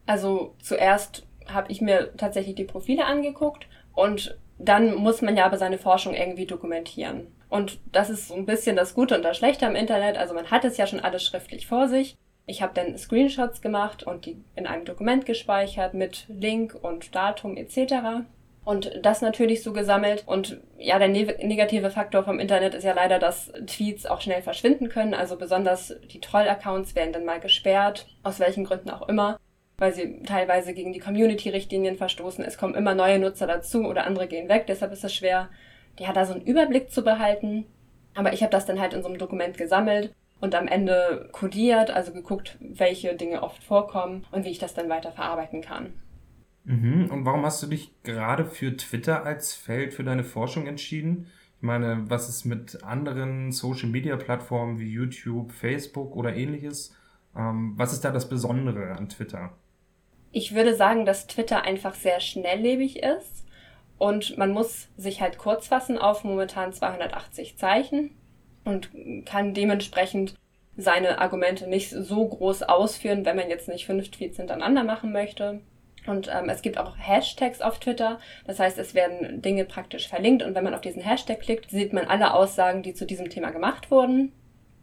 Also 0.09 0.55
zuerst 0.59 1.27
habe 1.47 1.71
ich 1.71 1.81
mir 1.81 2.11
tatsächlich 2.17 2.55
die 2.55 2.63
Profile 2.63 3.05
angeguckt 3.05 3.67
und 3.93 4.39
dann 4.57 4.95
muss 4.95 5.21
man 5.21 5.37
ja 5.37 5.45
aber 5.45 5.59
seine 5.59 5.77
Forschung 5.77 6.15
irgendwie 6.15 6.47
dokumentieren. 6.47 7.27
Und 7.47 7.79
das 7.91 8.09
ist 8.09 8.29
so 8.29 8.33
ein 8.33 8.47
bisschen 8.47 8.75
das 8.75 8.95
Gute 8.95 9.15
und 9.15 9.21
das 9.21 9.37
Schlechte 9.37 9.67
am 9.67 9.75
Internet. 9.75 10.17
Also 10.17 10.33
man 10.33 10.49
hat 10.49 10.65
es 10.65 10.77
ja 10.77 10.87
schon 10.87 10.99
alles 10.99 11.23
schriftlich 11.23 11.67
vor 11.67 11.87
sich. 11.87 12.15
Ich 12.47 12.63
habe 12.63 12.73
dann 12.73 12.97
Screenshots 12.97 13.61
gemacht 13.61 14.01
und 14.01 14.25
die 14.25 14.43
in 14.55 14.65
einem 14.65 14.83
Dokument 14.83 15.27
gespeichert 15.27 15.93
mit 15.93 16.25
Link 16.27 16.75
und 16.81 17.13
Datum 17.13 17.55
etc. 17.55 18.25
Und 18.65 18.91
das 19.03 19.21
natürlich 19.21 19.61
so 19.61 19.73
gesammelt. 19.73 20.23
Und 20.25 20.59
ja, 20.79 20.97
der 20.97 21.09
ne 21.09 21.37
negative 21.43 21.91
Faktor 21.91 22.23
vom 22.23 22.39
Internet 22.39 22.73
ist 22.73 22.83
ja 22.83 22.93
leider, 22.95 23.19
dass 23.19 23.51
Tweets 23.67 24.07
auch 24.07 24.21
schnell 24.21 24.41
verschwinden 24.41 24.89
können. 24.89 25.13
Also 25.13 25.37
besonders 25.37 25.93
die 26.11 26.19
Troll-Accounts 26.19 26.95
werden 26.95 27.13
dann 27.13 27.25
mal 27.25 27.39
gesperrt, 27.39 28.07
aus 28.23 28.39
welchen 28.39 28.63
Gründen 28.63 28.89
auch 28.89 29.07
immer 29.07 29.37
weil 29.79 29.93
sie 29.93 30.21
teilweise 30.23 30.73
gegen 30.73 30.93
die 30.93 30.99
Community-Richtlinien 30.99 31.97
verstoßen. 31.97 32.43
Es 32.43 32.57
kommen 32.57 32.75
immer 32.75 32.93
neue 32.93 33.19
Nutzer 33.19 33.47
dazu 33.47 33.85
oder 33.85 34.05
andere 34.05 34.27
gehen 34.27 34.49
weg. 34.49 34.65
Deshalb 34.67 34.91
ist 34.91 35.03
es 35.03 35.15
schwer, 35.15 35.49
ja, 35.97 36.13
da 36.13 36.25
so 36.25 36.33
einen 36.33 36.45
Überblick 36.45 36.91
zu 36.91 37.03
behalten. 37.03 37.65
Aber 38.15 38.33
ich 38.33 38.41
habe 38.41 38.51
das 38.51 38.65
dann 38.65 38.79
halt 38.79 38.93
in 38.93 39.01
so 39.01 39.07
einem 39.07 39.17
Dokument 39.17 39.57
gesammelt 39.57 40.13
und 40.39 40.55
am 40.55 40.67
Ende 40.67 41.29
codiert, 41.31 41.91
also 41.91 42.13
geguckt, 42.13 42.57
welche 42.59 43.15
Dinge 43.15 43.43
oft 43.43 43.63
vorkommen 43.63 44.25
und 44.31 44.45
wie 44.45 44.49
ich 44.49 44.59
das 44.59 44.73
dann 44.73 44.89
weiter 44.89 45.11
verarbeiten 45.11 45.61
kann. 45.61 45.93
Mhm. 46.65 47.09
Und 47.11 47.25
warum 47.25 47.45
hast 47.45 47.63
du 47.63 47.67
dich 47.67 47.91
gerade 48.03 48.45
für 48.45 48.75
Twitter 48.75 49.25
als 49.25 49.53
Feld 49.53 49.93
für 49.93 50.03
deine 50.03 50.23
Forschung 50.23 50.67
entschieden? 50.67 51.27
Ich 51.57 51.63
meine, 51.63 52.09
was 52.09 52.29
ist 52.29 52.45
mit 52.45 52.83
anderen 52.83 53.51
Social-Media-Plattformen 53.51 54.79
wie 54.79 54.91
YouTube, 54.91 55.51
Facebook 55.51 56.15
oder 56.15 56.35
ähnliches? 56.35 56.95
Ähm, 57.35 57.73
was 57.75 57.91
ist 57.91 58.05
da 58.05 58.11
das 58.11 58.29
Besondere 58.29 58.95
an 58.97 59.09
Twitter? 59.09 59.51
Ich 60.31 60.53
würde 60.53 60.75
sagen, 60.75 61.05
dass 61.05 61.27
Twitter 61.27 61.63
einfach 61.63 61.95
sehr 61.95 62.19
schnelllebig 62.19 63.01
ist 63.01 63.45
und 63.97 64.37
man 64.37 64.51
muss 64.51 64.87
sich 64.95 65.21
halt 65.21 65.37
kurz 65.37 65.67
fassen 65.67 65.97
auf 65.97 66.23
momentan 66.23 66.71
280 66.73 67.57
Zeichen 67.57 68.11
und 68.63 68.89
kann 69.25 69.53
dementsprechend 69.53 70.35
seine 70.77 71.19
Argumente 71.19 71.67
nicht 71.67 71.89
so 71.89 72.27
groß 72.27 72.63
ausführen, 72.63 73.25
wenn 73.25 73.35
man 73.35 73.49
jetzt 73.49 73.67
nicht 73.67 73.85
fünf 73.85 74.11
Tweets 74.11 74.37
hintereinander 74.37 74.83
machen 74.83 75.11
möchte. 75.11 75.61
Und 76.07 76.29
ähm, 76.33 76.47
es 76.47 76.61
gibt 76.61 76.77
auch 76.77 76.95
Hashtags 76.97 77.61
auf 77.61 77.79
Twitter. 77.79 78.19
Das 78.45 78.59
heißt, 78.59 78.77
es 78.77 78.93
werden 78.93 79.41
Dinge 79.41 79.65
praktisch 79.65 80.07
verlinkt 80.07 80.43
und 80.43 80.55
wenn 80.55 80.63
man 80.63 80.73
auf 80.73 80.81
diesen 80.81 81.01
Hashtag 81.01 81.41
klickt, 81.41 81.69
sieht 81.71 81.91
man 81.91 82.05
alle 82.05 82.33
Aussagen, 82.33 82.83
die 82.83 82.93
zu 82.93 83.05
diesem 83.05 83.29
Thema 83.29 83.49
gemacht 83.51 83.91
wurden. 83.91 84.31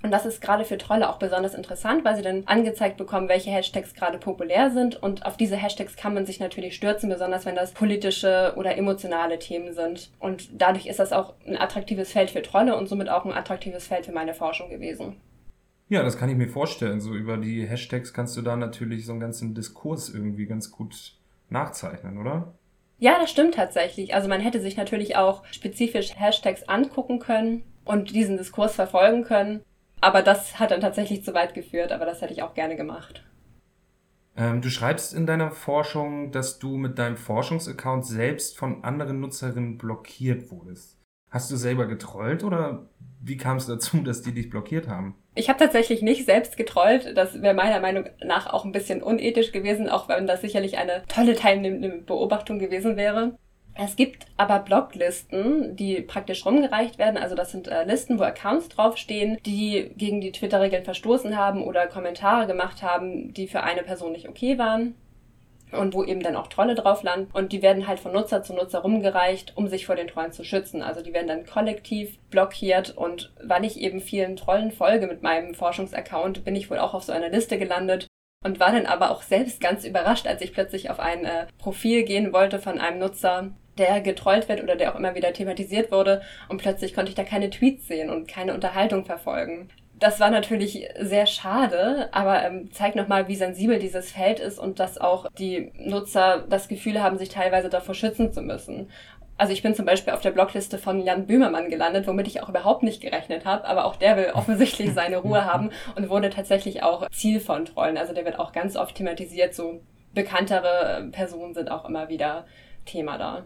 Und 0.02 0.10
das 0.10 0.26
ist 0.26 0.40
gerade 0.40 0.64
für 0.64 0.78
Trolle 0.78 1.08
auch 1.08 1.18
besonders 1.18 1.54
interessant, 1.54 2.04
weil 2.04 2.16
sie 2.16 2.22
dann 2.22 2.44
angezeigt 2.46 2.96
bekommen, 2.96 3.28
welche 3.28 3.50
Hashtags 3.50 3.94
gerade 3.94 4.18
populär 4.18 4.70
sind. 4.70 5.02
Und 5.02 5.26
auf 5.26 5.36
diese 5.36 5.56
Hashtags 5.56 5.96
kann 5.96 6.14
man 6.14 6.26
sich 6.26 6.38
natürlich 6.38 6.76
stürzen, 6.76 7.08
besonders 7.08 7.46
wenn 7.46 7.56
das 7.56 7.72
politische 7.72 8.54
oder 8.56 8.76
emotionale 8.76 9.38
Themen 9.38 9.72
sind. 9.72 10.10
Und 10.20 10.48
dadurch 10.52 10.86
ist 10.86 10.98
das 10.98 11.12
auch 11.12 11.34
ein 11.46 11.56
attraktives 11.56 12.12
Feld 12.12 12.30
für 12.30 12.42
Trolle 12.42 12.76
und 12.76 12.88
somit 12.88 13.08
auch 13.08 13.24
ein 13.24 13.32
attraktives 13.32 13.86
Feld 13.86 14.06
für 14.06 14.12
meine 14.12 14.34
Forschung 14.34 14.70
gewesen. 14.70 15.16
Ja, 15.88 16.02
das 16.02 16.18
kann 16.18 16.28
ich 16.28 16.36
mir 16.36 16.48
vorstellen. 16.48 17.00
So 17.00 17.14
über 17.14 17.36
die 17.36 17.66
Hashtags 17.66 18.12
kannst 18.12 18.36
du 18.36 18.42
da 18.42 18.56
natürlich 18.56 19.06
so 19.06 19.12
einen 19.12 19.20
ganzen 19.20 19.54
Diskurs 19.54 20.08
irgendwie 20.08 20.46
ganz 20.46 20.70
gut 20.70 21.14
nachzeichnen, 21.48 22.18
oder? 22.18 22.54
Ja, 22.98 23.18
das 23.18 23.30
stimmt 23.30 23.54
tatsächlich. 23.54 24.14
Also 24.14 24.28
man 24.28 24.40
hätte 24.40 24.60
sich 24.60 24.76
natürlich 24.76 25.16
auch 25.16 25.44
spezifisch 25.50 26.18
Hashtags 26.18 26.68
angucken 26.68 27.18
können 27.18 27.62
und 27.84 28.14
diesen 28.14 28.36
Diskurs 28.36 28.74
verfolgen 28.74 29.22
können. 29.24 29.62
Aber 30.06 30.22
das 30.22 30.60
hat 30.60 30.70
dann 30.70 30.80
tatsächlich 30.80 31.25
zu 31.25 31.34
weit 31.34 31.52
geführt, 31.52 31.90
aber 31.90 32.06
das 32.06 32.22
hätte 32.22 32.32
ich 32.32 32.44
auch 32.44 32.54
gerne 32.54 32.76
gemacht. 32.76 33.25
Ähm, 34.36 34.62
du 34.62 34.70
schreibst 34.70 35.12
in 35.12 35.26
deiner 35.26 35.50
Forschung, 35.50 36.30
dass 36.30 36.60
du 36.60 36.76
mit 36.76 36.96
deinem 37.00 37.16
Forschungsaccount 37.16 38.06
selbst 38.06 38.56
von 38.56 38.84
anderen 38.84 39.18
Nutzerinnen 39.18 39.78
blockiert 39.78 40.52
wurdest. 40.52 40.96
Hast 41.28 41.50
du 41.50 41.56
selber 41.56 41.86
getrollt 41.86 42.44
oder 42.44 42.88
wie 43.20 43.36
kam 43.36 43.56
es 43.56 43.66
dazu, 43.66 43.96
dass 44.04 44.22
die 44.22 44.32
dich 44.32 44.48
blockiert 44.48 44.86
haben? 44.86 45.16
Ich 45.34 45.48
habe 45.48 45.58
tatsächlich 45.58 46.02
nicht 46.02 46.25
selbst 46.25 46.56
getrollt. 46.56 47.16
Das 47.16 47.42
wäre 47.42 47.54
meiner 47.54 47.80
Meinung 47.80 48.04
nach 48.25 48.46
auch 48.46 48.64
ein 48.64 48.70
bisschen 48.70 49.02
unethisch 49.02 49.50
gewesen, 49.50 49.88
auch 49.88 50.08
wenn 50.08 50.28
das 50.28 50.40
sicherlich 50.40 50.78
eine 50.78 51.02
tolle 51.08 51.34
teilnehmende 51.34 51.88
Beobachtung 51.88 52.60
gewesen 52.60 52.96
wäre. 52.96 53.36
Es 53.78 53.97
gibt 53.97 54.26
aber 54.37 54.61
Bloglisten, 54.61 55.76
die 55.76 56.00
praktisch 56.00 56.47
rumgereicht 56.47 56.99
werden. 56.99 57.18
Also 57.18 57.35
das 57.35 57.52
sind 57.52 57.68
äh, 57.68 57.85
Listen, 57.85 58.18
wo 58.18 58.23
Accounts 58.23 58.68
draufstehen, 58.71 59.38
die 59.45 59.90
gegen 59.97 60.21
die 60.21 60.33
Twitter-Regeln 60.33 60.85
verstoßen 60.85 61.37
haben 61.37 61.62
oder 61.62 61.87
Kommentare 61.87 62.47
gemacht 62.47 62.83
haben, 62.83 63.35
die 63.35 63.49
für 63.49 63.62
eine 63.62 63.83
Person 63.83 64.12
nicht 64.12 64.28
okay 64.28 64.59
waren. 64.59 64.95
Und 65.73 65.95
wo 65.95 66.04
eben 66.04 66.23
dann 66.23 66.37
auch 66.37 66.47
Trolle 66.47 66.76
drauf 66.76 67.02
landen. 67.02 67.28
Und 67.33 67.52
die 67.52 67.61
werden 67.61 67.88
halt 67.88 67.99
von 67.99 68.12
Nutzer 68.12 68.42
zu 68.42 68.54
Nutzer 68.54 68.78
rumgereicht, 68.78 69.56
um 69.56 69.66
sich 69.66 69.85
vor 69.85 69.97
den 69.97 70.06
Trollen 70.06 70.33
zu 70.33 70.45
schützen. 70.45 70.80
Also 70.80 71.02
die 71.02 71.12
werden 71.12 71.26
dann 71.26 71.45
kollektiv 71.45 72.18
blockiert. 72.30 72.97
Und 72.97 73.35
weil 73.42 73.64
ich 73.64 73.80
eben 73.80 74.00
vielen 74.00 74.37
Trollen 74.37 74.71
folge 74.71 75.09
mit 75.09 75.23
meinem 75.23 75.54
Forschungsaccount, 75.54 76.45
bin 76.45 76.54
ich 76.54 76.71
wohl 76.71 76.78
auch 76.78 76.95
auf 76.95 77.02
so 77.02 77.12
einer 77.12 77.30
Liste 77.30 77.59
gelandet 77.59 78.06
und 78.45 78.61
war 78.61 78.71
dann 78.71 78.87
aber 78.87 79.11
auch 79.11 79.23
selbst 79.23 79.61
ganz 79.61 79.85
überrascht, 79.85 80.28
als 80.28 80.40
ich 80.40 80.52
plötzlich 80.52 80.88
auf 80.88 81.00
ein 81.00 81.25
äh, 81.25 81.47
Profil 81.59 82.04
gehen 82.04 82.33
wollte 82.33 82.61
von 82.61 82.78
einem 82.78 83.00
Nutzer, 83.00 83.50
der 83.78 84.00
getrollt 84.00 84.49
wird 84.49 84.62
oder 84.62 84.76
der 84.76 84.92
auch 84.92 84.99
immer 84.99 85.14
wieder 85.14 85.33
thematisiert 85.33 85.92
wurde 85.92 86.23
und 86.49 86.59
plötzlich 86.59 86.95
konnte 86.95 87.11
ich 87.11 87.14
da 87.14 87.25
keine 87.25 87.50
Tweets 87.50 87.87
sehen 87.87 88.11
und 88.11 88.28
keine 88.28 88.54
Unterhaltung 88.54 89.04
verfolgen. 89.04 89.68
Das 89.99 90.21
war 90.21 90.28
natürlich 90.28 90.87
sehr 91.00 91.25
schade, 91.25 92.11
aber 92.12 92.45
ähm, 92.45 92.71
zeigt 92.71 92.97
nochmal, 92.97 93.28
wie 93.28 93.37
sensibel 93.37 93.78
dieses 93.78 94.12
Feld 94.12 94.40
ist 94.40 94.59
und 94.59 94.78
dass 94.78 94.99
auch 94.99 95.26
die 95.38 95.73
Nutzer 95.78 96.45
das 96.50 96.68
Gefühl 96.68 97.02
haben, 97.02 97.16
sich 97.16 97.30
teilweise 97.30 97.71
davor 97.71 97.95
schützen 97.95 98.30
zu 98.30 98.42
müssen. 98.42 98.90
Also 99.38 99.52
ich 99.52 99.62
bin 99.62 99.75
zum 99.75 99.85
Beispiel 99.85 100.12
auf 100.12 100.21
der 100.21 100.30
Blogliste 100.30 100.78
von 100.78 101.00
Jan 101.00 101.26
Böhmermann 101.26 101.71
gelandet, 101.71 102.06
womit 102.06 102.26
ich 102.26 102.42
auch 102.42 102.49
überhaupt 102.49 102.83
nicht 102.83 103.02
gerechnet 103.02 103.45
habe, 103.45 103.66
aber 103.66 103.85
auch 103.85 103.97
der 103.97 104.16
will 104.16 104.30
offensichtlich 104.33 104.92
seine 104.92 105.18
Ruhe 105.18 105.45
haben 105.52 105.71
und 105.95 106.09
wurde 106.11 106.30
tatsächlich 106.30 106.83
auch 106.83 107.09
Ziel 107.11 107.40
von 107.40 107.64
Trollen. 107.64 107.99
Also 107.99 108.14
der 108.14 108.25
wird 108.25 108.38
auch 108.38 108.52
ganz 108.52 108.76
oft 108.76 108.97
thematisiert, 108.97 109.54
so 109.54 109.80
bekanntere 110.14 111.09
Personen 111.12 111.54
sind 111.54 111.71
auch 111.71 111.87
immer 111.87 112.09
wieder 112.09 112.47
Thema 112.87 113.18
da. 113.18 113.45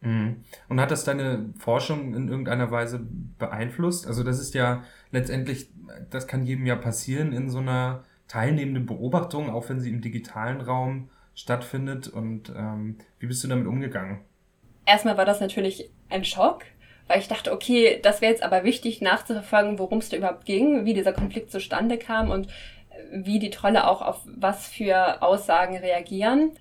Mhm. 0.00 0.44
Und 0.68 0.80
hat 0.80 0.90
das 0.90 1.04
deine 1.04 1.52
Forschung 1.58 2.14
in 2.14 2.28
irgendeiner 2.28 2.70
Weise 2.70 3.06
beeinflusst? 3.38 4.06
Also 4.06 4.22
das 4.22 4.38
ist 4.38 4.54
ja 4.54 4.82
letztendlich, 5.10 5.70
das 6.10 6.26
kann 6.26 6.44
jedem 6.44 6.66
ja 6.66 6.76
passieren 6.76 7.32
in 7.32 7.50
so 7.50 7.58
einer 7.58 8.04
teilnehmenden 8.28 8.86
Beobachtung, 8.86 9.50
auch 9.50 9.68
wenn 9.68 9.80
sie 9.80 9.90
im 9.90 10.00
digitalen 10.00 10.60
Raum 10.60 11.10
stattfindet. 11.34 12.08
Und 12.08 12.52
ähm, 12.56 12.98
wie 13.18 13.26
bist 13.26 13.42
du 13.44 13.48
damit 13.48 13.66
umgegangen? 13.66 14.20
Erstmal 14.84 15.16
war 15.16 15.24
das 15.24 15.40
natürlich 15.40 15.90
ein 16.08 16.24
Schock, 16.24 16.62
weil 17.08 17.18
ich 17.18 17.28
dachte, 17.28 17.52
okay, 17.52 17.98
das 18.02 18.20
wäre 18.20 18.32
jetzt 18.32 18.42
aber 18.42 18.64
wichtig 18.64 19.00
nachzuverfolgen, 19.00 19.78
worum 19.78 19.98
es 19.98 20.08
da 20.08 20.16
überhaupt 20.16 20.44
ging, 20.44 20.84
wie 20.84 20.94
dieser 20.94 21.12
Konflikt 21.12 21.50
zustande 21.50 21.98
kam 21.98 22.30
und 22.30 22.48
wie 23.12 23.38
die 23.38 23.50
Trolle 23.50 23.86
auch 23.88 24.02
auf 24.02 24.22
was 24.26 24.68
für 24.68 25.22
Aussagen 25.22 25.76
reagieren. 25.76 26.52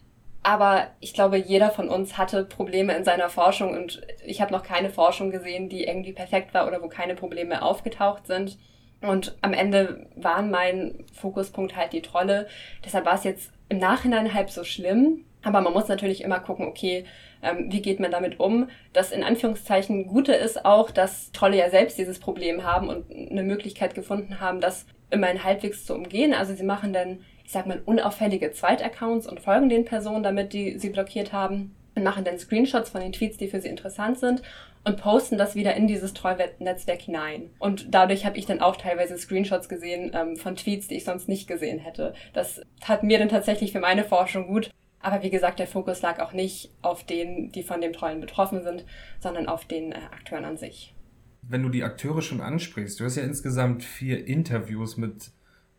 Aber 0.46 0.90
ich 1.00 1.16
glaube, 1.16 1.38
jeder 1.38 1.72
von 1.72 1.90
uns 1.90 2.20
hatte 2.20 2.46
Probleme 2.46 2.96
in 2.96 3.04
seiner 3.04 3.30
Forschung 3.30 3.72
und 3.74 4.04
ich 4.24 4.42
habe 4.42 4.54
noch 4.54 4.62
keine 4.62 4.92
Forschung 4.92 5.32
gesehen, 5.32 5.70
die 5.70 5.86
irgendwie 5.86 6.14
perfekt 6.14 6.54
war 6.54 6.68
oder 6.68 6.84
wo 6.84 6.88
keine 6.88 7.16
Probleme 7.16 7.64
aufgetaucht 7.64 8.28
sind. 8.28 8.60
Und 9.02 9.36
am 9.42 9.54
Ende 9.54 10.06
waren 10.16 10.52
mein 10.52 11.04
Fokuspunkt 11.16 11.76
halt 11.76 11.94
die 11.94 12.04
Trolle. 12.04 12.48
Deshalb 12.86 13.08
war 13.08 13.16
es 13.16 13.24
jetzt 13.24 13.54
im 13.70 13.80
Nachhinein 13.80 14.36
halb 14.36 14.52
so 14.52 14.64
schlimm. 14.64 15.26
Aber 15.42 15.62
man 15.62 15.74
muss 15.74 15.88
natürlich 15.88 16.24
immer 16.24 16.40
gucken, 16.40 16.68
okay, 16.68 17.06
ähm, 17.42 17.72
wie 17.72 17.82
geht 17.82 18.00
man 18.00 18.12
damit 18.12 18.40
um? 18.40 18.70
Das 18.94 19.12
in 19.12 19.24
Anführungszeichen 19.24 20.06
Gute 20.06 20.34
ist 20.34 20.64
auch, 20.64 20.92
dass 20.92 21.32
Trolle 21.32 21.58
ja 21.58 21.72
selbst 21.72 21.98
dieses 21.98 22.20
Problem 22.20 22.64
haben 22.64 22.88
und 22.90 23.12
eine 23.12 23.42
Möglichkeit 23.42 23.96
gefunden 23.96 24.40
haben, 24.40 24.62
das 24.62 24.86
immerhin 25.10 25.44
halbwegs 25.44 25.88
zu 25.88 25.96
umgehen. 25.96 26.36
Also 26.36 26.54
sie 26.54 26.64
machen 26.64 26.94
dann 26.94 27.22
ich 27.46 27.52
sag 27.52 27.68
mal, 27.68 27.82
unauffällige 27.86 28.52
Zweitaccounts 28.52 29.28
und 29.28 29.40
folgen 29.40 29.70
den 29.70 29.86
Personen, 29.86 30.24
damit 30.24 30.52
die 30.52 30.80
sie 30.80 30.90
blockiert 30.90 31.32
haben 31.32 31.76
und 31.94 32.04
machen 32.04 32.26
dann 32.26 32.40
Screenshots 32.40 32.90
von 32.90 33.02
den 33.02 33.14
Tweets, 33.14 33.38
die 33.38 33.48
für 33.48 33.62
sie 33.62 33.70
interessant 33.70 34.20
sind 34.20 34.42
und 34.84 34.98
posten 34.98 35.38
das 35.38 35.56
wieder 35.56 35.76
in 35.76 35.88
dieses 35.88 36.14
Trollnetzwerk 36.14 37.02
hinein. 37.02 37.50
Und 37.60 37.94
dadurch 37.94 38.26
habe 38.26 38.38
ich 38.38 38.46
dann 38.46 38.62
auch 38.62 38.76
teilweise 38.76 39.18
Screenshots 39.18 39.70
gesehen 39.70 40.12
ähm, 40.14 40.38
von 40.38 40.56
Tweets, 40.56 40.88
die 40.88 40.96
ich 40.96 41.06
sonst 41.06 41.28
nicht 41.28 41.48
gesehen 41.48 41.80
hätte. 41.80 42.14
Das 42.34 42.62
tat 42.82 43.04
mir 43.04 43.20
dann 43.20 43.30
tatsächlich 43.30 43.72
für 43.72 43.80
meine 43.80 44.04
Forschung 44.04 44.48
gut. 44.48 44.72
Aber 45.00 45.22
wie 45.22 45.30
gesagt, 45.30 45.60
der 45.60 45.68
Fokus 45.68 46.02
lag 46.02 46.20
auch 46.20 46.34
nicht 46.34 46.72
auf 46.82 47.04
denen, 47.04 47.52
die 47.52 47.62
von 47.62 47.80
dem 47.80 47.94
Trollen 47.94 48.22
betroffen 48.22 48.64
sind, 48.64 48.86
sondern 49.20 49.48
auf 49.48 49.66
den 49.66 49.92
äh, 49.92 49.98
Akteuren 50.12 50.46
an 50.46 50.58
sich. 50.58 50.96
Wenn 51.44 51.62
du 51.62 51.70
die 51.70 51.84
Akteure 51.84 52.24
schon 52.24 52.42
ansprichst, 52.42 53.00
du 53.00 53.06
hast 53.06 53.18
ja 53.18 53.24
insgesamt 53.24 53.84
vier 53.84 54.26
Interviews 54.26 54.98
mit 54.98 55.32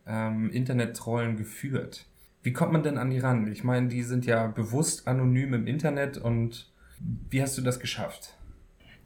ähm, 0.07 0.49
Internet-Trollen 0.49 1.37
geführt. 1.37 2.05
Wie 2.43 2.53
kommt 2.53 2.71
man 2.71 2.83
denn 2.83 2.97
an 2.97 3.09
die 3.09 3.19
ran? 3.19 3.51
Ich 3.51 3.63
meine, 3.63 3.87
die 3.87 4.03
sind 4.03 4.25
ja 4.25 4.47
bewusst 4.47 5.07
anonym 5.07 5.53
im 5.53 5.67
Internet 5.67 6.17
und 6.17 6.71
wie 7.29 7.41
hast 7.41 7.57
du 7.57 7.61
das 7.61 7.79
geschafft? 7.79 8.33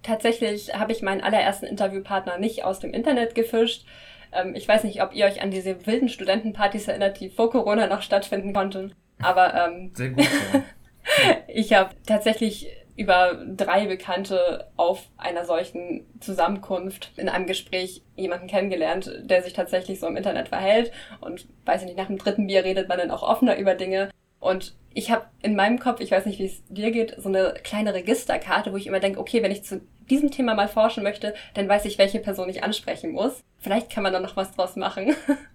Tatsächlich 0.03 0.73
habe 0.73 0.91
ich 0.91 1.01
meinen 1.01 1.21
allerersten 1.21 1.65
Interviewpartner 1.65 2.37
nicht 2.37 2.63
aus 2.63 2.79
dem 2.79 2.93
Internet 2.93 3.35
gefischt. 3.35 3.85
Ähm, 4.31 4.55
ich 4.55 4.67
weiß 4.67 4.83
nicht, 4.83 5.01
ob 5.01 5.13
ihr 5.13 5.25
euch 5.25 5.41
an 5.41 5.51
diese 5.51 5.85
wilden 5.85 6.09
Studentenpartys 6.09 6.87
erinnert, 6.87 7.19
die 7.19 7.29
vor 7.29 7.51
Corona 7.51 7.87
noch 7.87 8.01
stattfinden 8.01 8.53
konnten. 8.53 8.93
Aber 9.21 9.53
ähm, 9.53 9.91
sehr 9.93 10.09
gut. 10.09 10.23
So. 10.23 10.63
ich 11.47 11.73
habe 11.73 11.91
tatsächlich 12.05 12.67
über 13.01 13.43
drei 13.47 13.87
Bekannte 13.87 14.67
auf 14.77 15.09
einer 15.17 15.43
solchen 15.43 16.05
Zusammenkunft 16.19 17.11
in 17.17 17.29
einem 17.29 17.47
Gespräch 17.47 18.03
jemanden 18.15 18.45
kennengelernt, 18.45 19.11
der 19.23 19.41
sich 19.41 19.53
tatsächlich 19.53 19.99
so 19.99 20.05
im 20.05 20.17
Internet 20.17 20.49
verhält. 20.49 20.91
Und 21.19 21.47
weiß 21.65 21.81
ich 21.81 21.87
nicht, 21.87 21.97
nach 21.97 22.07
dem 22.07 22.19
dritten 22.19 22.45
Bier 22.45 22.63
redet 22.63 22.87
man 22.87 22.99
dann 22.99 23.09
auch 23.09 23.23
offener 23.23 23.57
über 23.57 23.73
Dinge. 23.73 24.11
Und 24.39 24.75
ich 24.93 25.09
habe 25.09 25.25
in 25.41 25.55
meinem 25.55 25.79
Kopf, 25.79 25.99
ich 25.99 26.11
weiß 26.11 26.27
nicht, 26.27 26.37
wie 26.37 26.45
es 26.45 26.63
dir 26.69 26.91
geht, 26.91 27.15
so 27.17 27.29
eine 27.29 27.55
kleine 27.63 27.95
Registerkarte, 27.95 28.71
wo 28.71 28.77
ich 28.77 28.85
immer 28.85 28.99
denke, 28.99 29.19
okay, 29.19 29.41
wenn 29.41 29.51
ich 29.51 29.63
zu 29.63 29.81
diesem 30.09 30.29
Thema 30.29 30.53
mal 30.53 30.67
forschen 30.67 31.03
möchte, 31.03 31.33
dann 31.55 31.67
weiß 31.67 31.85
ich, 31.85 31.97
welche 31.97 32.19
Person 32.19 32.49
ich 32.49 32.63
ansprechen 32.63 33.11
muss. 33.11 33.41
Vielleicht 33.57 33.89
kann 33.89 34.03
man 34.03 34.13
da 34.13 34.19
noch 34.19 34.35
was 34.35 34.51
draus 34.51 34.75
machen. 34.75 35.15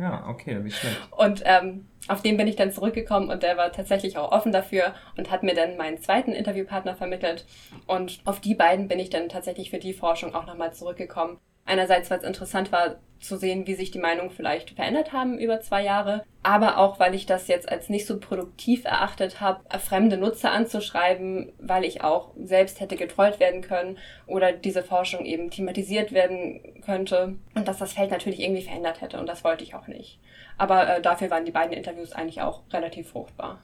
Ja, 0.00 0.26
okay, 0.28 0.54
nicht 0.54 0.78
schlecht. 0.78 0.96
Und 1.10 1.42
ähm, 1.44 1.86
auf 2.08 2.22
den 2.22 2.38
bin 2.38 2.48
ich 2.48 2.56
dann 2.56 2.72
zurückgekommen 2.72 3.28
und 3.28 3.42
der 3.42 3.58
war 3.58 3.70
tatsächlich 3.70 4.16
auch 4.16 4.32
offen 4.32 4.50
dafür 4.50 4.94
und 5.18 5.30
hat 5.30 5.42
mir 5.42 5.54
dann 5.54 5.76
meinen 5.76 5.98
zweiten 5.98 6.32
Interviewpartner 6.32 6.94
vermittelt. 6.94 7.44
Und 7.86 8.20
auf 8.24 8.40
die 8.40 8.54
beiden 8.54 8.88
bin 8.88 8.98
ich 8.98 9.10
dann 9.10 9.28
tatsächlich 9.28 9.68
für 9.68 9.78
die 9.78 9.92
Forschung 9.92 10.34
auch 10.34 10.46
nochmal 10.46 10.72
zurückgekommen. 10.72 11.38
Einerseits, 11.70 12.10
weil 12.10 12.18
es 12.18 12.24
interessant 12.24 12.72
war 12.72 12.96
zu 13.20 13.36
sehen, 13.36 13.64
wie 13.68 13.74
sich 13.74 13.92
die 13.92 14.00
Meinungen 14.00 14.30
vielleicht 14.30 14.70
verändert 14.70 15.12
haben 15.12 15.38
über 15.38 15.60
zwei 15.60 15.84
Jahre, 15.84 16.24
aber 16.42 16.78
auch, 16.78 16.98
weil 16.98 17.14
ich 17.14 17.26
das 17.26 17.46
jetzt 17.46 17.70
als 17.70 17.88
nicht 17.88 18.06
so 18.06 18.18
produktiv 18.18 18.84
erachtet 18.84 19.40
habe, 19.40 19.60
fremde 19.78 20.16
Nutzer 20.16 20.50
anzuschreiben, 20.50 21.52
weil 21.60 21.84
ich 21.84 22.02
auch 22.02 22.32
selbst 22.42 22.80
hätte 22.80 22.96
getrollt 22.96 23.38
werden 23.38 23.60
können 23.60 23.98
oder 24.26 24.52
diese 24.52 24.82
Forschung 24.82 25.24
eben 25.24 25.50
thematisiert 25.50 26.10
werden 26.10 26.60
könnte 26.84 27.36
und 27.54 27.68
dass 27.68 27.78
das 27.78 27.92
Feld 27.92 28.10
natürlich 28.10 28.40
irgendwie 28.40 28.62
verändert 28.62 29.00
hätte 29.00 29.20
und 29.20 29.28
das 29.28 29.44
wollte 29.44 29.62
ich 29.62 29.76
auch 29.76 29.86
nicht. 29.86 30.18
Aber 30.58 30.96
äh, 30.96 31.00
dafür 31.00 31.30
waren 31.30 31.44
die 31.44 31.52
beiden 31.52 31.76
Interviews 31.76 32.10
eigentlich 32.10 32.42
auch 32.42 32.64
relativ 32.72 33.10
fruchtbar. 33.10 33.62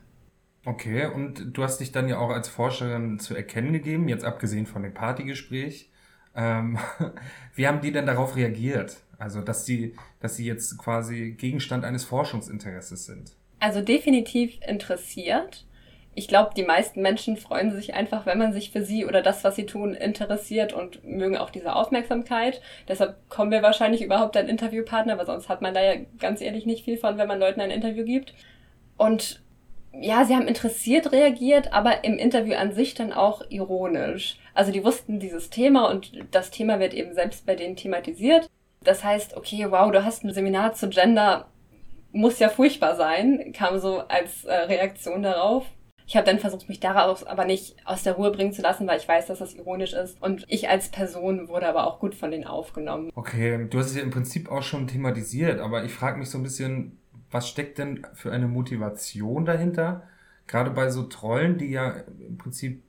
Okay, 0.65 1.07
und 1.07 1.57
du 1.57 1.65
hast 1.65 1.79
dich 1.79 1.91
dann 1.91 2.09
ja 2.09 2.19
auch 2.21 2.31
als 2.31 2.49
Forscherin 2.49 3.19
zu 3.19 3.35
erkennen 3.35 3.73
gegeben, 3.73 4.09
jetzt 4.09 4.25
abgesehen 4.25 4.67
von 4.67 4.85
dem 4.85 4.95
Partygespräch. 4.95 5.91
Ähm, 6.37 6.79
wie 7.55 7.67
haben 7.67 7.81
die 7.81 7.93
denn 7.93 8.07
darauf 8.07 8.37
reagiert? 8.37 8.99
Also, 9.19 9.41
dass 9.41 9.65
sie, 9.65 9.95
dass 10.21 10.37
sie 10.37 10.45
jetzt 10.45 10.77
quasi 10.79 11.33
Gegenstand 11.33 11.85
eines 11.85 12.05
Forschungsinteresses 12.05 13.07
sind? 13.07 13.33
Also 13.59 13.81
definitiv 13.81 14.59
interessiert. 14.67 15.65
Ich 16.15 16.29
glaube, 16.29 16.53
die 16.57 16.63
meisten 16.63 17.03
Menschen 17.03 17.37
freuen 17.37 17.73
sich 17.73 17.95
einfach, 17.95 18.25
wenn 18.25 18.39
man 18.39 18.53
sich 18.53 18.71
für 18.71 18.83
sie 18.83 19.05
oder 19.05 19.23
das, 19.23 19.45
was 19.45 19.57
sie 19.57 19.67
tun, 19.67 19.95
interessiert 19.95 20.73
und 20.73 21.05
mögen 21.05 21.37
auch 21.37 21.51
diese 21.51 21.75
Aufmerksamkeit. 21.75 22.63
Deshalb 22.89 23.17
kommen 23.29 23.51
wir 23.51 23.63
wahrscheinlich 23.63 24.03
überhaupt 24.03 24.37
ein 24.37 24.49
Interviewpartner, 24.49 25.19
weil 25.19 25.27
sonst 25.27 25.49
hat 25.49 25.61
man 25.61 25.75
da 25.75 25.83
ja 25.83 26.01
ganz 26.19 26.41
ehrlich 26.41 26.65
nicht 26.65 26.85
viel 26.85 26.97
von, 26.97 27.19
wenn 27.19 27.29
man 27.29 27.39
Leuten 27.39 27.61
ein 27.61 27.71
Interview 27.71 28.05
gibt. 28.05 28.35
Und 28.97 29.43
ja, 29.93 30.25
sie 30.25 30.35
haben 30.35 30.49
interessiert 30.49 31.13
reagiert, 31.13 31.73
aber 31.73 32.05
im 32.05 32.19
Interview 32.19 32.55
an 32.55 32.73
sich 32.73 32.95
dann 32.95 33.13
auch 33.13 33.43
ironisch. 33.51 34.39
Also 34.57 34.73
die 34.73 34.83
wussten 34.83 35.21
dieses 35.21 35.51
Thema 35.51 35.91
und 35.91 36.13
das 36.31 36.51
Thema 36.51 36.81
wird 36.81 36.95
eben 36.95 37.13
selbst 37.13 37.45
bei 37.45 37.55
denen 37.55 37.77
thematisiert. 37.77 38.49
Das 38.83 39.05
heißt, 39.05 39.37
okay, 39.37 39.67
wow, 39.69 39.93
du 39.93 40.03
hast 40.03 40.25
ein 40.25 40.33
Seminar 40.33 40.73
zu 40.73 40.89
Gender, 40.89 41.49
muss 42.13 42.39
ja 42.39 42.49
furchtbar 42.49 42.97
sein, 42.97 43.53
kam 43.55 43.79
so 43.79 44.01
als 44.09 44.45
äh, 44.45 44.55
Reaktion 44.55 45.23
darauf. 45.23 45.67
Ich 46.07 46.17
habe 46.17 46.25
dann 46.25 46.39
versucht, 46.39 46.69
mich 46.71 46.81
daraus 46.81 47.25
aber 47.25 47.45
nicht 47.45 47.77
aus 47.85 48.05
der 48.05 48.15
Ruhe 48.15 48.31
bringen 48.31 48.55
zu 48.55 48.63
lassen, 48.63 48.87
weil 48.87 48.99
ich 48.99 49.07
weiß, 49.07 49.27
dass 49.27 49.41
das 49.41 49.55
ironisch 49.55 49.93
ist. 49.93 50.23
Und 50.23 50.45
ich 50.49 50.71
als 50.71 50.89
Person 50.89 51.49
wurde 51.49 51.69
aber 51.69 51.87
auch 51.87 51.99
gut 51.99 52.15
von 52.15 52.31
denen 52.31 52.47
aufgenommen. 52.47 53.11
Okay, 53.15 53.67
du 53.69 53.79
hast 53.79 53.91
es 53.91 53.97
ja 53.97 54.03
im 54.03 54.11
Prinzip 54.11 54.51
auch 54.51 54.63
schon 54.63 54.87
thematisiert, 54.87 55.61
aber 55.61 55.85
ich 55.85 55.93
frage 55.93 56.19
mich 56.19 56.31
so 56.31 56.39
ein 56.39 56.45
bisschen, 56.45 56.99
was 57.31 57.49
steckt 57.49 57.77
denn 57.77 58.07
für 58.15 58.33
eine 58.33 58.49
Motivation 58.49 59.45
dahinter? 59.45 60.05
Gerade 60.47 60.71
bei 60.71 60.89
so 60.89 61.03
Trollen, 61.03 61.59
die 61.59 61.73
ja 61.73 61.91
im 62.27 62.39
Prinzip, 62.39 62.86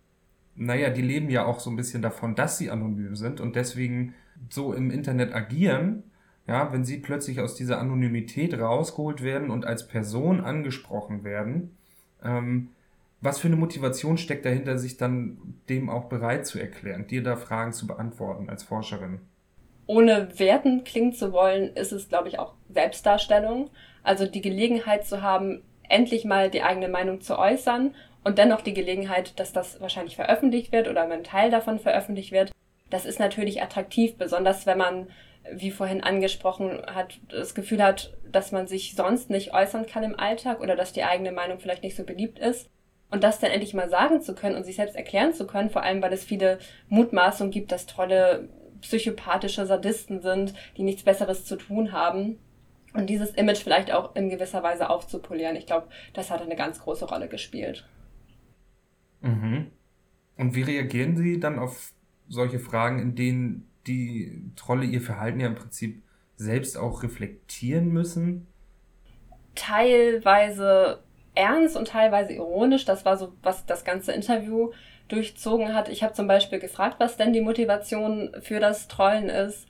naja, 0.58 0.90
die 0.90 1.02
leben 1.02 1.30
ja 1.30 1.46
auch 1.46 1.60
so 1.60 1.70
ein 1.70 1.76
bisschen 1.76 2.02
davon, 2.02 2.36
dass 2.36 2.58
sie 2.58 2.70
anonym 2.70 3.16
sind 3.16 3.40
und 3.40 3.56
deswegen 3.56 4.16
so 4.50 4.74
im 4.74 4.92
Internet 4.92 5.34
agieren. 5.34 6.04
Ja, 6.48 6.72
wenn 6.72 6.86
sie 6.86 6.98
plötzlich 6.98 7.42
aus 7.42 7.56
dieser 7.56 7.80
Anonymität 7.80 8.58
rausgeholt 8.58 9.22
werden 9.22 9.50
und 9.50 9.66
als 9.66 9.88
Person 9.88 10.40
angesprochen 10.40 11.24
werden, 11.26 11.76
ähm, 12.24 12.70
was 13.20 13.40
für 13.40 13.48
eine 13.48 13.58
Motivation 13.58 14.18
steckt 14.18 14.46
dahinter, 14.46 14.78
sich 14.78 14.98
dann 14.98 15.38
dem 15.70 15.90
auch 15.90 16.06
bereit 16.06 16.46
zu 16.46 16.60
erklären, 16.60 17.08
dir 17.08 17.22
da 17.22 17.36
Fragen 17.36 17.74
zu 17.74 17.86
beantworten 17.86 18.50
als 18.50 18.64
Forscherin? 18.64 19.20
Ohne 19.88 20.30
werten 20.38 20.84
klingen 20.84 21.14
zu 21.14 21.34
wollen, 21.34 21.76
ist 21.76 21.92
es, 21.92 22.10
glaube 22.10 22.28
ich, 22.30 22.40
auch 22.40 22.54
Selbstdarstellung. 22.70 23.70
Also 24.04 24.26
die 24.26 24.42
Gelegenheit 24.42 25.06
zu 25.06 25.22
haben, 25.22 25.64
endlich 25.90 26.26
mal 26.26 26.50
die 26.50 26.64
eigene 26.64 26.90
Meinung 26.90 27.22
zu 27.22 27.38
äußern 27.38 27.94
und 28.28 28.38
dennoch 28.38 28.60
die 28.60 28.74
Gelegenheit, 28.74 29.40
dass 29.40 29.54
das 29.54 29.80
wahrscheinlich 29.80 30.18
veröffentlicht 30.18 30.74
wird 30.74 30.90
oder 30.90 31.10
ein 31.10 31.24
Teil 31.24 31.50
davon 31.50 31.80
veröffentlicht 31.80 32.34
wird. 32.34 32.52
Das 32.90 33.06
ist 33.06 33.20
natürlich 33.20 33.64
attraktiv, 33.64 34.18
besonders 34.18 34.66
wenn 34.66 34.78
man, 34.78 35.08
wie 35.54 35.72
vorhin 35.72 36.04
angesprochen 36.04 36.82
hat, 36.88 37.20
das 37.30 37.56
Gefühl 37.56 37.82
hat, 37.82 38.18
dass 38.30 38.52
man 38.52 38.68
sich 38.68 38.96
sonst 38.96 39.30
nicht 39.30 39.54
äußern 39.54 39.86
kann 39.86 40.04
im 40.04 40.20
Alltag 40.20 40.60
oder 40.60 40.76
dass 40.76 40.92
die 40.92 41.06
eigene 41.06 41.32
Meinung 41.32 41.60
vielleicht 41.60 41.84
nicht 41.84 41.96
so 41.96 42.04
beliebt 42.04 42.38
ist. 42.38 42.70
Und 43.10 43.24
das 43.24 43.40
dann 43.40 43.52
endlich 43.52 43.74
mal 43.74 43.90
sagen 43.90 44.22
zu 44.22 44.36
können 44.36 44.58
und 44.58 44.66
sich 44.66 44.76
selbst 44.76 44.98
erklären 44.98 45.34
zu 45.34 45.48
können, 45.48 45.70
vor 45.70 45.84
allem 45.84 46.02
weil 46.02 46.12
es 46.12 46.26
viele 46.26 46.60
Mutmaßungen 46.90 47.50
gibt, 47.50 47.72
dass 47.72 47.86
Trolle 47.86 48.50
psychopathische 48.82 49.66
Sadisten 49.66 50.22
sind, 50.22 50.54
die 50.76 50.84
nichts 50.84 51.04
Besseres 51.04 51.46
zu 51.46 51.56
tun 51.56 51.94
haben 51.94 52.40
und 52.94 53.10
dieses 53.10 53.32
Image 53.32 53.64
vielleicht 53.64 53.94
auch 53.94 54.18
in 54.18 54.30
gewisser 54.30 54.64
Weise 54.64 54.90
aufzupolieren. 54.90 55.56
Ich 55.56 55.66
glaube, 55.66 55.88
das 56.14 56.30
hat 56.30 56.42
eine 56.42 56.58
ganz 56.58 56.82
große 56.82 57.06
Rolle 57.06 57.30
gespielt. 57.30 57.86
Mhm. 59.22 59.68
Und 60.38 60.56
wie 60.56 60.62
reagieren 60.62 61.18
Sie 61.18 61.40
dann 61.40 61.60
auf 61.60 61.94
solche 62.28 62.60
Fragen, 62.60 63.00
in 63.00 63.16
denen 63.16 63.68
die 63.88 64.52
Trolle 64.56 64.86
ihr 64.86 65.02
Verhalten 65.02 65.40
ja 65.40 65.48
im 65.48 65.56
Prinzip 65.56 66.04
selbst 66.36 66.78
auch 66.78 67.04
reflektieren 67.04 67.90
müssen? 67.90 68.48
Teilweise 69.56 71.04
ernst 71.34 71.78
und 71.78 71.88
teilweise 71.88 72.34
ironisch. 72.34 72.86
Das 72.86 73.06
war 73.06 73.18
so, 73.18 73.34
was 73.42 73.66
das 73.66 73.86
ganze 73.86 74.12
Interview 74.12 74.72
durchzogen 75.08 75.74
hat. 75.74 75.90
Ich 75.90 76.04
habe 76.04 76.14
zum 76.14 76.28
Beispiel 76.28 76.60
gefragt, 76.60 76.98
was 77.00 77.18
denn 77.18 77.34
die 77.34 77.42
Motivation 77.42 78.32
für 78.42 78.60
das 78.60 78.88
Trollen 78.88 79.30
ist. 79.30 79.68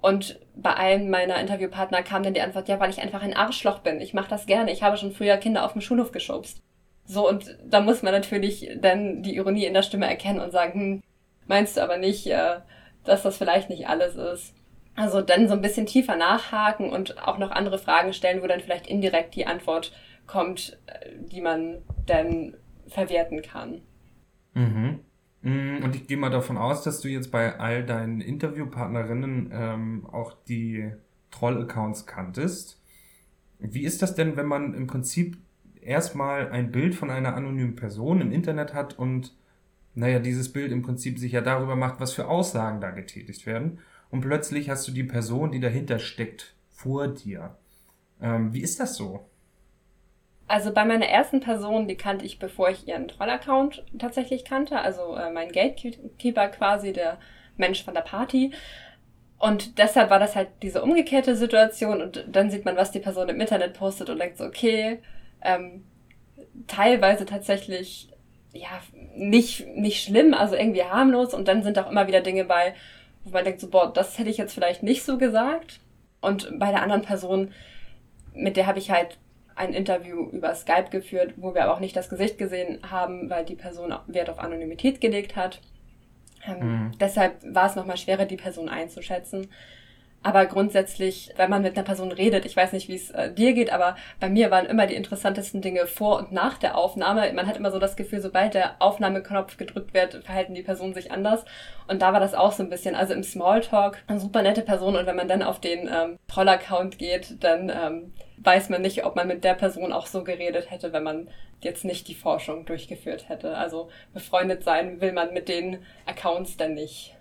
Und 0.00 0.40
bei 0.56 0.74
einem 0.74 1.10
meiner 1.10 1.38
Interviewpartner 1.38 2.02
kam 2.02 2.22
dann 2.22 2.34
die 2.34 2.40
Antwort, 2.40 2.68
ja, 2.68 2.80
weil 2.80 2.90
ich 2.90 3.00
einfach 3.00 3.22
ein 3.22 3.36
Arschloch 3.36 3.80
bin. 3.80 4.00
Ich 4.00 4.14
mache 4.14 4.30
das 4.30 4.46
gerne. 4.46 4.72
Ich 4.72 4.82
habe 4.82 4.96
schon 4.96 5.12
früher 5.12 5.36
Kinder 5.36 5.64
auf 5.64 5.72
dem 5.72 5.82
Schulhof 5.82 6.10
geschubst. 6.10 6.62
So, 7.10 7.28
und 7.28 7.58
da 7.64 7.80
muss 7.80 8.04
man 8.04 8.12
natürlich 8.12 8.70
dann 8.80 9.24
die 9.24 9.34
Ironie 9.34 9.64
in 9.64 9.74
der 9.74 9.82
Stimme 9.82 10.08
erkennen 10.08 10.38
und 10.38 10.52
sagen, 10.52 10.80
hm, 10.80 11.02
meinst 11.48 11.76
du 11.76 11.82
aber 11.82 11.96
nicht, 11.96 12.28
äh, 12.28 12.60
dass 13.04 13.24
das 13.24 13.36
vielleicht 13.36 13.68
nicht 13.68 13.88
alles 13.88 14.14
ist. 14.14 14.54
Also 14.94 15.20
dann 15.20 15.48
so 15.48 15.54
ein 15.54 15.60
bisschen 15.60 15.86
tiefer 15.86 16.14
nachhaken 16.14 16.88
und 16.88 17.18
auch 17.18 17.38
noch 17.38 17.50
andere 17.50 17.78
Fragen 17.78 18.12
stellen, 18.12 18.42
wo 18.42 18.46
dann 18.46 18.60
vielleicht 18.60 18.86
indirekt 18.86 19.34
die 19.34 19.44
Antwort 19.44 19.90
kommt, 20.28 20.78
äh, 20.86 21.10
die 21.18 21.40
man 21.40 21.78
dann 22.06 22.54
verwerten 22.86 23.42
kann. 23.42 23.80
Mhm. 24.54 25.00
Mm, 25.42 25.82
und 25.82 25.96
ich 25.96 26.06
gehe 26.06 26.16
mal 26.16 26.30
davon 26.30 26.58
aus, 26.58 26.84
dass 26.84 27.00
du 27.00 27.08
jetzt 27.08 27.32
bei 27.32 27.58
all 27.58 27.84
deinen 27.84 28.20
Interviewpartnerinnen 28.20 29.50
ähm, 29.52 30.06
auch 30.12 30.36
die 30.48 30.92
Troll-Accounts 31.32 32.06
kanntest. 32.06 32.80
Wie 33.58 33.82
ist 33.82 34.00
das 34.00 34.14
denn, 34.14 34.36
wenn 34.36 34.46
man 34.46 34.74
im 34.74 34.86
Prinzip 34.86 35.38
erstmal 35.82 36.50
ein 36.50 36.70
Bild 36.70 36.94
von 36.94 37.10
einer 37.10 37.34
anonymen 37.34 37.76
Person 37.76 38.20
im 38.20 38.32
Internet 38.32 38.74
hat 38.74 38.98
und 38.98 39.34
naja, 39.94 40.18
dieses 40.18 40.52
Bild 40.52 40.72
im 40.72 40.82
Prinzip 40.82 41.18
sich 41.18 41.32
ja 41.32 41.40
darüber 41.40 41.76
macht, 41.76 42.00
was 42.00 42.12
für 42.12 42.28
Aussagen 42.28 42.80
da 42.80 42.90
getätigt 42.90 43.44
werden. 43.46 43.80
Und 44.10 44.20
plötzlich 44.20 44.70
hast 44.70 44.86
du 44.88 44.92
die 44.92 45.04
Person, 45.04 45.52
die 45.52 45.60
dahinter 45.60 45.98
steckt, 45.98 46.54
vor 46.70 47.08
dir. 47.08 47.56
Ähm, 48.22 48.52
wie 48.52 48.60
ist 48.60 48.80
das 48.80 48.96
so? 48.96 49.26
Also 50.46 50.72
bei 50.72 50.84
meiner 50.84 51.06
ersten 51.06 51.40
Person, 51.40 51.86
die 51.86 51.96
kannte 51.96 52.24
ich, 52.24 52.38
bevor 52.38 52.70
ich 52.70 52.88
ihren 52.88 53.08
Troll-Account 53.08 53.84
tatsächlich 53.98 54.44
kannte. 54.44 54.80
Also 54.80 55.14
äh, 55.14 55.30
mein 55.30 55.52
Gatekeeper 55.52 56.48
quasi, 56.48 56.92
der 56.92 57.18
Mensch 57.56 57.84
von 57.84 57.94
der 57.94 58.00
Party. 58.00 58.52
Und 59.38 59.78
deshalb 59.78 60.10
war 60.10 60.18
das 60.18 60.36
halt 60.36 60.48
diese 60.62 60.82
umgekehrte 60.82 61.36
Situation 61.36 62.02
und 62.02 62.26
dann 62.28 62.50
sieht 62.50 62.64
man, 62.64 62.76
was 62.76 62.90
die 62.90 62.98
Person 62.98 63.28
im 63.28 63.40
Internet 63.40 63.74
postet 63.74 64.10
und 64.10 64.18
denkt 64.18 64.36
so, 64.36 64.44
okay, 64.44 64.98
ähm, 65.42 65.84
teilweise 66.66 67.24
tatsächlich, 67.26 68.08
ja, 68.52 68.80
nicht, 69.14 69.66
nicht 69.68 70.02
schlimm, 70.02 70.34
also 70.34 70.56
irgendwie 70.56 70.84
harmlos 70.84 71.34
und 71.34 71.48
dann 71.48 71.62
sind 71.62 71.78
auch 71.78 71.90
immer 71.90 72.06
wieder 72.08 72.20
Dinge 72.20 72.44
bei, 72.44 72.74
wo 73.24 73.30
man 73.30 73.44
denkt 73.44 73.60
so, 73.60 73.68
boah, 73.68 73.92
das 73.92 74.18
hätte 74.18 74.30
ich 74.30 74.38
jetzt 74.38 74.54
vielleicht 74.54 74.82
nicht 74.82 75.04
so 75.04 75.18
gesagt. 75.18 75.80
Und 76.20 76.58
bei 76.58 76.70
der 76.70 76.82
anderen 76.82 77.02
Person, 77.02 77.52
mit 78.34 78.56
der 78.56 78.66
habe 78.66 78.78
ich 78.78 78.90
halt 78.90 79.18
ein 79.54 79.74
Interview 79.74 80.28
über 80.30 80.54
Skype 80.54 80.90
geführt, 80.90 81.34
wo 81.36 81.54
wir 81.54 81.64
aber 81.64 81.74
auch 81.74 81.80
nicht 81.80 81.96
das 81.96 82.08
Gesicht 82.08 82.38
gesehen 82.38 82.78
haben, 82.90 83.28
weil 83.28 83.44
die 83.44 83.56
Person 83.56 83.94
Wert 84.06 84.30
auf 84.30 84.38
Anonymität 84.38 85.00
gelegt 85.00 85.36
hat. 85.36 85.60
Ähm, 86.46 86.58
mhm. 86.58 86.92
Deshalb 86.98 87.34
war 87.44 87.66
es 87.66 87.76
nochmal 87.76 87.98
schwerer, 87.98 88.24
die 88.24 88.36
Person 88.36 88.68
einzuschätzen. 88.68 89.48
Aber 90.22 90.44
grundsätzlich, 90.44 91.32
wenn 91.36 91.48
man 91.48 91.62
mit 91.62 91.76
einer 91.76 91.84
Person 91.84 92.12
redet, 92.12 92.44
ich 92.44 92.54
weiß 92.54 92.72
nicht, 92.72 92.88
wie 92.88 92.96
es 92.96 93.10
äh, 93.10 93.32
dir 93.32 93.54
geht, 93.54 93.72
aber 93.72 93.96
bei 94.18 94.28
mir 94.28 94.50
waren 94.50 94.66
immer 94.66 94.86
die 94.86 94.94
interessantesten 94.94 95.62
Dinge 95.62 95.86
vor 95.86 96.18
und 96.18 96.30
nach 96.30 96.58
der 96.58 96.76
Aufnahme. 96.76 97.32
Man 97.32 97.46
hat 97.46 97.56
immer 97.56 97.70
so 97.70 97.78
das 97.78 97.96
Gefühl, 97.96 98.20
sobald 98.20 98.52
der 98.52 98.76
Aufnahmeknopf 98.80 99.56
gedrückt 99.56 99.94
wird, 99.94 100.22
verhalten 100.24 100.54
die 100.54 100.62
Personen 100.62 100.92
sich 100.92 101.10
anders. 101.10 101.46
Und 101.88 102.02
da 102.02 102.12
war 102.12 102.20
das 102.20 102.34
auch 102.34 102.52
so 102.52 102.62
ein 102.62 102.68
bisschen. 102.68 102.94
Also 102.94 103.14
im 103.14 103.22
Smalltalk, 103.22 104.02
eine 104.08 104.20
super 104.20 104.42
nette 104.42 104.60
Person. 104.60 104.94
Und 104.94 105.06
wenn 105.06 105.16
man 105.16 105.28
dann 105.28 105.42
auf 105.42 105.58
den 105.58 105.88
ähm, 105.88 106.18
Troll-Account 106.28 106.98
geht, 106.98 107.42
dann 107.42 107.70
ähm, 107.70 108.12
weiß 108.36 108.68
man 108.68 108.82
nicht, 108.82 109.06
ob 109.06 109.16
man 109.16 109.26
mit 109.26 109.42
der 109.42 109.54
Person 109.54 109.90
auch 109.90 110.06
so 110.06 110.22
geredet 110.22 110.70
hätte, 110.70 110.92
wenn 110.92 111.02
man 111.02 111.28
jetzt 111.62 111.86
nicht 111.86 112.08
die 112.08 112.14
Forschung 112.14 112.66
durchgeführt 112.66 113.30
hätte. 113.30 113.56
Also 113.56 113.88
befreundet 114.12 114.64
sein 114.64 115.00
will 115.00 115.12
man 115.12 115.32
mit 115.32 115.48
den 115.48 115.78
Accounts 116.04 116.58
dann 116.58 116.74
nicht. 116.74 117.16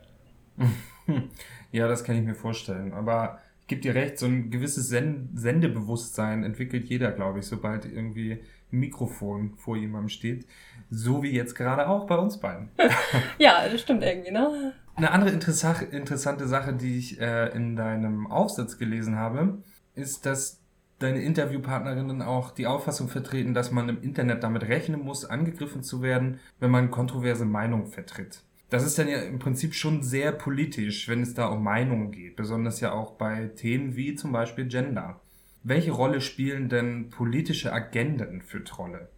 Ja, 1.71 1.88
das 1.88 2.03
kann 2.03 2.15
ich 2.15 2.23
mir 2.23 2.36
vorstellen. 2.36 2.93
Aber 2.93 3.39
ich 3.62 3.67
gebe 3.67 3.82
dir 3.82 3.95
recht, 3.95 4.17
so 4.17 4.25
ein 4.25 4.49
gewisses 4.49 4.89
Sendebewusstsein 4.89 6.43
entwickelt 6.43 6.86
jeder, 6.86 7.12
glaube 7.12 7.39
ich, 7.39 7.45
sobald 7.45 7.86
irgendwie 7.86 8.43
ein 8.71 8.79
Mikrofon 8.79 9.53
vor 9.58 9.77
jemandem 9.77 10.10
steht. 10.10 10.47
So 10.89 11.23
wie 11.23 11.32
jetzt 11.32 11.55
gerade 11.55 11.88
auch 11.88 12.08
bei 12.08 12.15
uns 12.15 12.39
beiden. 12.39 12.69
ja, 13.38 13.67
das 13.69 13.82
stimmt 13.82 14.03
irgendwie, 14.03 14.32
ne? 14.32 14.73
Eine 14.95 15.12
andere 15.12 15.29
interessante 15.29 16.47
Sache, 16.47 16.73
die 16.73 16.97
ich 16.97 17.21
äh, 17.21 17.55
in 17.55 17.75
deinem 17.75 18.27
Aufsatz 18.27 18.77
gelesen 18.77 19.15
habe, 19.15 19.60
ist, 19.95 20.25
dass 20.25 20.60
deine 20.99 21.21
Interviewpartnerinnen 21.21 22.21
auch 22.21 22.51
die 22.51 22.67
Auffassung 22.67 23.08
vertreten, 23.08 23.53
dass 23.53 23.71
man 23.71 23.88
im 23.88 24.01
Internet 24.01 24.43
damit 24.43 24.63
rechnen 24.63 25.01
muss, 25.01 25.25
angegriffen 25.25 25.84
zu 25.84 26.01
werden, 26.01 26.39
wenn 26.60 26.71
man 26.71 26.91
kontroverse 26.91 27.45
Meinungen 27.45 27.88
vertritt. 27.88 28.41
Das 28.69 28.84
ist 28.84 28.99
dann 28.99 29.08
ja 29.08 29.19
im 29.21 29.39
Prinzip 29.39 29.73
schon 29.73 30.03
sehr 30.03 30.32
politisch, 30.32 31.08
wenn 31.08 31.23
es 31.23 31.34
da 31.34 31.47
um 31.47 31.63
Meinungen 31.63 32.12
geht, 32.12 32.36
besonders 32.36 32.79
ja 32.82 32.93
auch 32.93 33.13
bei 33.13 33.47
Themen 33.47 33.95
wie 33.95 34.13
zum 34.15 34.32
Beispiel 34.32 34.67
Gender. 34.67 35.19
Welche 35.63 35.91
Rolle 35.91 36.21
spielen 36.21 36.69
denn 36.69 37.10
politische 37.10 37.73
Agenden 37.73 38.41
für 38.41 38.63
Trolle? 38.63 39.10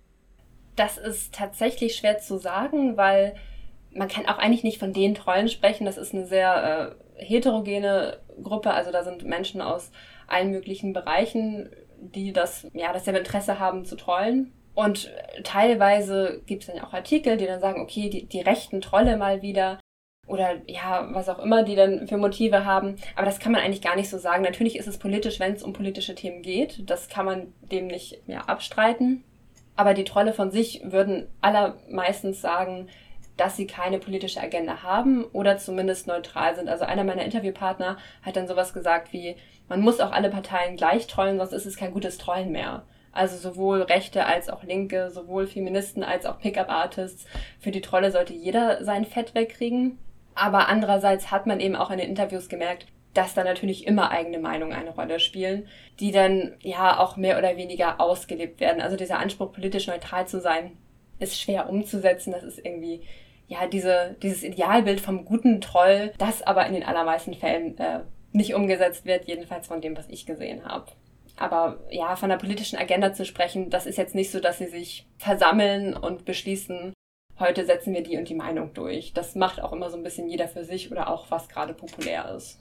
Das 0.75 0.97
ist 0.97 1.35
tatsächlich 1.35 1.95
schwer 1.95 2.19
zu 2.19 2.37
sagen, 2.37 2.95
weil 2.95 3.35
man 3.93 4.07
kann 4.07 4.25
auch 4.25 4.37
eigentlich 4.37 4.63
nicht 4.63 4.79
von 4.79 4.93
den 4.93 5.15
Trollen 5.15 5.49
sprechen. 5.49 5.85
Das 5.85 5.97
ist 5.97 6.13
eine 6.13 6.25
sehr 6.25 6.95
äh, 7.17 7.25
heterogene 7.25 8.19
Gruppe. 8.41 8.71
Also 8.71 8.91
da 8.91 9.03
sind 9.03 9.25
Menschen 9.25 9.61
aus 9.61 9.91
allen 10.27 10.51
möglichen 10.51 10.93
Bereichen, 10.93 11.69
die 11.99 12.31
das, 12.31 12.67
ja, 12.73 12.93
das 12.93 13.05
Interesse 13.05 13.59
haben 13.59 13.85
zu 13.85 13.95
trollen. 13.95 14.53
Und 14.73 15.11
teilweise 15.43 16.41
gibt 16.45 16.63
es 16.63 16.67
dann 16.73 16.83
auch 16.83 16.93
Artikel, 16.93 17.37
die 17.37 17.45
dann 17.45 17.59
sagen, 17.59 17.81
okay, 17.81 18.09
die, 18.09 18.25
die 18.25 18.41
rechten 18.41 18.81
Trolle 18.81 19.17
mal 19.17 19.41
wieder 19.41 19.79
oder 20.27 20.61
ja, 20.65 21.09
was 21.11 21.29
auch 21.29 21.39
immer 21.39 21.63
die 21.63 21.75
dann 21.75 22.07
für 22.07 22.17
Motive 22.17 22.63
haben. 22.63 22.95
Aber 23.15 23.25
das 23.25 23.39
kann 23.39 23.51
man 23.51 23.61
eigentlich 23.61 23.81
gar 23.81 23.95
nicht 23.95 24.09
so 24.09 24.17
sagen. 24.17 24.43
Natürlich 24.43 24.77
ist 24.77 24.87
es 24.87 24.97
politisch, 24.97 25.39
wenn 25.39 25.53
es 25.53 25.63
um 25.63 25.73
politische 25.73 26.15
Themen 26.15 26.41
geht. 26.41 26.89
Das 26.89 27.09
kann 27.09 27.25
man 27.25 27.53
dem 27.61 27.87
nicht 27.87 28.27
mehr 28.27 28.47
abstreiten. 28.47 29.23
Aber 29.75 29.93
die 29.93 30.03
Trolle 30.03 30.31
von 30.31 30.51
sich 30.51 30.81
würden 30.85 31.27
allermeistens 31.41 32.39
sagen, 32.39 32.87
dass 33.35 33.57
sie 33.57 33.67
keine 33.67 33.99
politische 33.99 34.39
Agenda 34.39 34.83
haben 34.83 35.25
oder 35.25 35.57
zumindest 35.57 36.07
neutral 36.07 36.55
sind. 36.55 36.69
Also 36.69 36.85
einer 36.85 37.03
meiner 37.03 37.25
Interviewpartner 37.25 37.97
hat 38.21 38.35
dann 38.35 38.47
sowas 38.47 38.73
gesagt 38.73 39.13
wie, 39.13 39.35
man 39.67 39.81
muss 39.81 39.99
auch 39.99 40.11
alle 40.11 40.29
Parteien 40.29 40.75
gleich 40.75 41.07
trollen, 41.07 41.39
sonst 41.39 41.53
ist 41.53 41.65
es 41.65 41.77
kein 41.77 41.93
gutes 41.93 42.17
Trollen 42.17 42.51
mehr. 42.51 42.83
Also 43.11 43.37
sowohl 43.37 43.81
Rechte 43.81 44.25
als 44.25 44.49
auch 44.49 44.63
Linke, 44.63 45.09
sowohl 45.11 45.47
Feministen 45.47 46.03
als 46.03 46.25
auch 46.25 46.39
Pickup-Artists. 46.39 47.25
Für 47.59 47.71
die 47.71 47.81
Trolle 47.81 48.11
sollte 48.11 48.33
jeder 48.33 48.83
sein 48.83 49.05
Fett 49.05 49.35
wegkriegen. 49.35 49.97
Aber 50.33 50.69
andererseits 50.69 51.29
hat 51.29 51.45
man 51.45 51.59
eben 51.59 51.75
auch 51.75 51.91
in 51.91 51.97
den 51.97 52.09
Interviews 52.09 52.47
gemerkt, 52.47 52.87
dass 53.13 53.33
da 53.33 53.43
natürlich 53.43 53.85
immer 53.85 54.11
eigene 54.11 54.39
Meinungen 54.39 54.73
eine 54.73 54.91
Rolle 54.91 55.19
spielen, 55.19 55.67
die 55.99 56.11
dann 56.11 56.53
ja 56.61 56.97
auch 56.99 57.17
mehr 57.17 57.37
oder 57.37 57.57
weniger 57.57 57.99
ausgelebt 57.99 58.59
werden. 58.61 58.81
Also 58.81 58.95
dieser 58.95 59.19
Anspruch, 59.19 59.51
politisch 59.51 59.87
neutral 59.87 60.27
zu 60.27 60.39
sein, 60.39 60.77
ist 61.19 61.39
schwer 61.39 61.69
umzusetzen. 61.69 62.31
Das 62.31 62.43
ist 62.43 62.59
irgendwie, 62.63 63.01
ja, 63.47 63.67
diese, 63.67 64.15
dieses 64.21 64.43
Idealbild 64.43 65.01
vom 65.01 65.25
guten 65.25 65.59
Troll, 65.59 66.13
das 66.17 66.41
aber 66.41 66.65
in 66.65 66.73
den 66.73 66.83
allermeisten 66.83 67.33
Fällen 67.33 67.77
äh, 67.77 67.99
nicht 68.31 68.55
umgesetzt 68.55 69.05
wird, 69.05 69.25
jedenfalls 69.25 69.67
von 69.67 69.81
dem, 69.81 69.97
was 69.97 70.07
ich 70.07 70.25
gesehen 70.25 70.63
habe. 70.65 70.85
Aber 71.41 71.79
ja, 71.89 72.15
von 72.15 72.29
der 72.29 72.37
politischen 72.37 72.77
Agenda 72.77 73.13
zu 73.13 73.25
sprechen, 73.25 73.71
das 73.71 73.87
ist 73.87 73.97
jetzt 73.97 74.13
nicht 74.13 74.29
so, 74.29 74.39
dass 74.39 74.59
sie 74.59 74.67
sich 74.67 75.09
versammeln 75.17 75.95
und 75.95 76.23
beschließen, 76.23 76.93
heute 77.39 77.65
setzen 77.65 77.95
wir 77.95 78.03
die 78.03 78.15
und 78.17 78.29
die 78.29 78.35
Meinung 78.35 78.75
durch. 78.75 79.11
Das 79.13 79.33
macht 79.33 79.59
auch 79.59 79.73
immer 79.73 79.89
so 79.89 79.97
ein 79.97 80.03
bisschen 80.03 80.29
jeder 80.29 80.47
für 80.47 80.63
sich 80.63 80.91
oder 80.91 81.09
auch 81.09 81.31
was 81.31 81.49
gerade 81.49 81.73
populär 81.73 82.35
ist. 82.35 82.59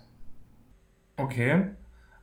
Okay, 1.19 1.66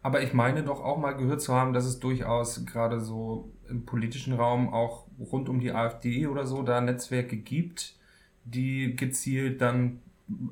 aber 0.01 0.23
ich 0.23 0.33
meine 0.33 0.63
doch 0.63 0.83
auch 0.83 0.97
mal 0.97 1.11
gehört 1.11 1.43
zu 1.43 1.53
haben, 1.53 1.73
dass 1.73 1.85
es 1.85 1.99
durchaus 1.99 2.65
gerade 2.65 3.01
so 3.01 3.51
im 3.69 3.85
politischen 3.85 4.33
Raum 4.33 4.73
auch 4.73 5.05
rund 5.19 5.49
um 5.49 5.59
die 5.59 5.73
AfD 5.73 6.25
oder 6.25 6.47
so 6.47 6.63
da 6.63 6.81
Netzwerke 6.81 7.37
gibt, 7.37 7.95
die 8.45 8.95
gezielt 8.95 9.61
dann 9.61 10.01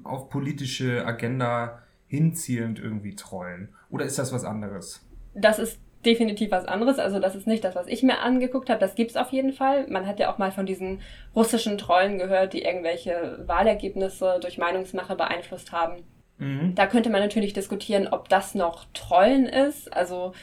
auf 0.04 0.30
politische 0.30 1.04
Agenda 1.04 1.82
hinzielend 2.06 2.78
irgendwie 2.78 3.16
trollen. 3.16 3.70
Oder 3.90 4.06
ist 4.06 4.20
das 4.20 4.32
was 4.32 4.46
anderes? 4.46 5.02
Das 5.34 5.60
ist 5.60 5.80
definitiv 6.06 6.52
was 6.52 6.66
anderes. 6.66 7.00
Also 7.00 7.20
das 7.20 7.36
ist 7.36 7.48
nicht 7.48 7.64
das, 7.64 7.76
was 7.76 7.88
ich 7.88 8.04
mir 8.04 8.20
angeguckt 8.20 8.70
habe. 8.70 8.80
Das 8.80 8.96
gibt's 8.96 9.16
auf 9.16 9.32
jeden 9.32 9.54
Fall. 9.54 9.88
Man 9.88 10.08
hat 10.08 10.20
ja 10.20 10.32
auch 10.32 10.38
mal 10.38 10.52
von 10.52 10.66
diesen 10.66 11.02
russischen 11.36 11.78
Trollen 11.78 12.18
gehört, 12.18 12.54
die 12.54 12.62
irgendwelche 12.62 13.40
Wahlergebnisse 13.46 14.40
durch 14.42 14.58
Meinungsmache 14.58 15.16
beeinflusst 15.16 15.72
haben. 15.72 16.04
Mhm. 16.38 16.76
Da 16.76 16.88
könnte 16.88 17.10
man 17.10 17.22
natürlich 17.22 17.54
diskutieren, 17.54 18.08
ob 18.08 18.30
das 18.30 18.56
noch 18.56 18.86
Trollen 18.94 19.46
ist. 19.46 19.92
Also 19.94 20.34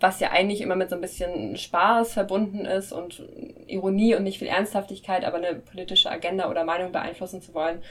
was 0.00 0.20
ja 0.20 0.30
eigentlich 0.30 0.60
immer 0.60 0.76
mit 0.76 0.90
so 0.90 0.96
ein 0.96 1.00
bisschen 1.00 1.56
Spaß 1.56 2.14
verbunden 2.14 2.64
ist 2.64 2.92
und 2.92 3.22
Ironie 3.66 4.14
und 4.14 4.22
nicht 4.22 4.38
viel 4.38 4.48
Ernsthaftigkeit, 4.48 5.24
aber 5.24 5.38
eine 5.38 5.54
politische 5.54 6.10
Agenda 6.10 6.50
oder 6.50 6.64
Meinung 6.64 6.92
beeinflussen 6.92 7.42
zu 7.42 7.54
wollen, 7.54 7.82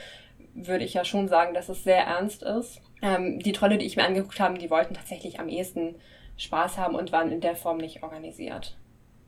würde 0.54 0.84
ich 0.84 0.94
ja 0.94 1.04
schon 1.04 1.28
sagen, 1.28 1.54
dass 1.54 1.68
es 1.68 1.84
sehr 1.84 2.04
ernst 2.04 2.42
ist. 2.42 2.80
Ähm, 3.00 3.40
die 3.40 3.52
Trolle, 3.52 3.78
die 3.78 3.86
ich 3.86 3.96
mir 3.96 4.04
angeguckt 4.04 4.40
habe, 4.40 4.58
die 4.58 4.70
wollten 4.70 4.94
tatsächlich 4.94 5.40
am 5.40 5.48
ehesten 5.48 5.96
Spaß 6.36 6.78
haben 6.78 6.94
und 6.94 7.12
waren 7.12 7.30
in 7.30 7.40
der 7.40 7.56
Form 7.56 7.78
nicht 7.78 8.02
organisiert. 8.02 8.78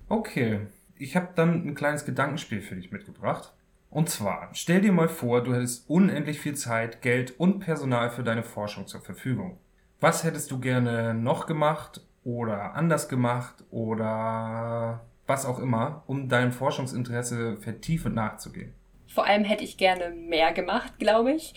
Okay, 0.08 0.66
ich 0.96 1.16
habe 1.16 1.28
dann 1.34 1.66
ein 1.66 1.74
kleines 1.74 2.04
Gedankenspiel 2.04 2.60
für 2.60 2.76
dich 2.76 2.92
mitgebracht. 2.92 3.52
Und 3.90 4.10
zwar, 4.10 4.48
stell 4.52 4.80
dir 4.80 4.92
mal 4.92 5.08
vor, 5.08 5.44
du 5.44 5.54
hättest 5.54 5.88
unendlich 5.88 6.40
viel 6.40 6.56
Zeit, 6.56 7.00
Geld 7.00 7.38
und 7.38 7.60
Personal 7.60 8.10
für 8.10 8.24
deine 8.24 8.42
Forschung 8.42 8.88
zur 8.88 9.00
Verfügung. 9.00 9.58
Was 10.00 10.24
hättest 10.24 10.50
du 10.50 10.58
gerne 10.58 11.14
noch 11.14 11.46
gemacht 11.46 12.00
oder 12.24 12.74
anders 12.74 13.08
gemacht 13.08 13.64
oder 13.70 15.04
was 15.26 15.46
auch 15.46 15.60
immer, 15.60 16.02
um 16.06 16.28
deinem 16.28 16.52
Forschungsinteresse 16.52 17.56
vertiefend 17.58 18.16
nachzugehen? 18.16 18.74
Vor 19.14 19.26
allem 19.26 19.44
hätte 19.44 19.62
ich 19.62 19.76
gerne 19.76 20.10
mehr 20.10 20.52
gemacht, 20.52 20.98
glaube 20.98 21.32
ich. 21.32 21.54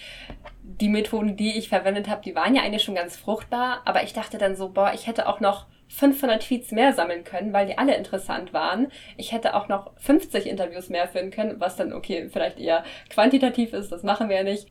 Die 0.62 0.90
Methoden, 0.90 1.36
die 1.38 1.58
ich 1.58 1.70
verwendet 1.70 2.08
habe, 2.08 2.22
die 2.22 2.36
waren 2.36 2.54
ja 2.54 2.62
eigentlich 2.62 2.84
schon 2.84 2.94
ganz 2.94 3.18
fruchtbar, 3.18 3.82
aber 3.84 4.04
ich 4.04 4.14
dachte 4.14 4.38
dann 4.38 4.56
so, 4.56 4.70
boah, 4.70 4.92
ich 4.94 5.08
hätte 5.08 5.28
auch 5.28 5.40
noch 5.40 5.66
500 5.88 6.44
Tweets 6.44 6.72
mehr 6.72 6.94
sammeln 6.94 7.24
können, 7.24 7.54
weil 7.54 7.66
die 7.66 7.80
alle 7.80 7.96
interessant 7.96 8.54
waren. 8.54 8.92
Ich 9.16 9.32
hätte 9.32 9.56
auch 9.56 9.70
noch 9.70 9.92
50 9.98 10.46
Interviews 10.46 10.90
mehr 10.90 11.08
führen 11.08 11.32
können, 11.32 11.60
was 11.60 11.78
dann 11.78 11.94
okay, 11.94 12.30
vielleicht 12.32 12.60
eher 12.60 12.84
quantitativ 13.10 13.74
ist, 13.74 13.92
das 13.92 14.04
machen 14.04 14.30
wir 14.30 14.36
ja 14.36 14.44
nicht 14.44 14.68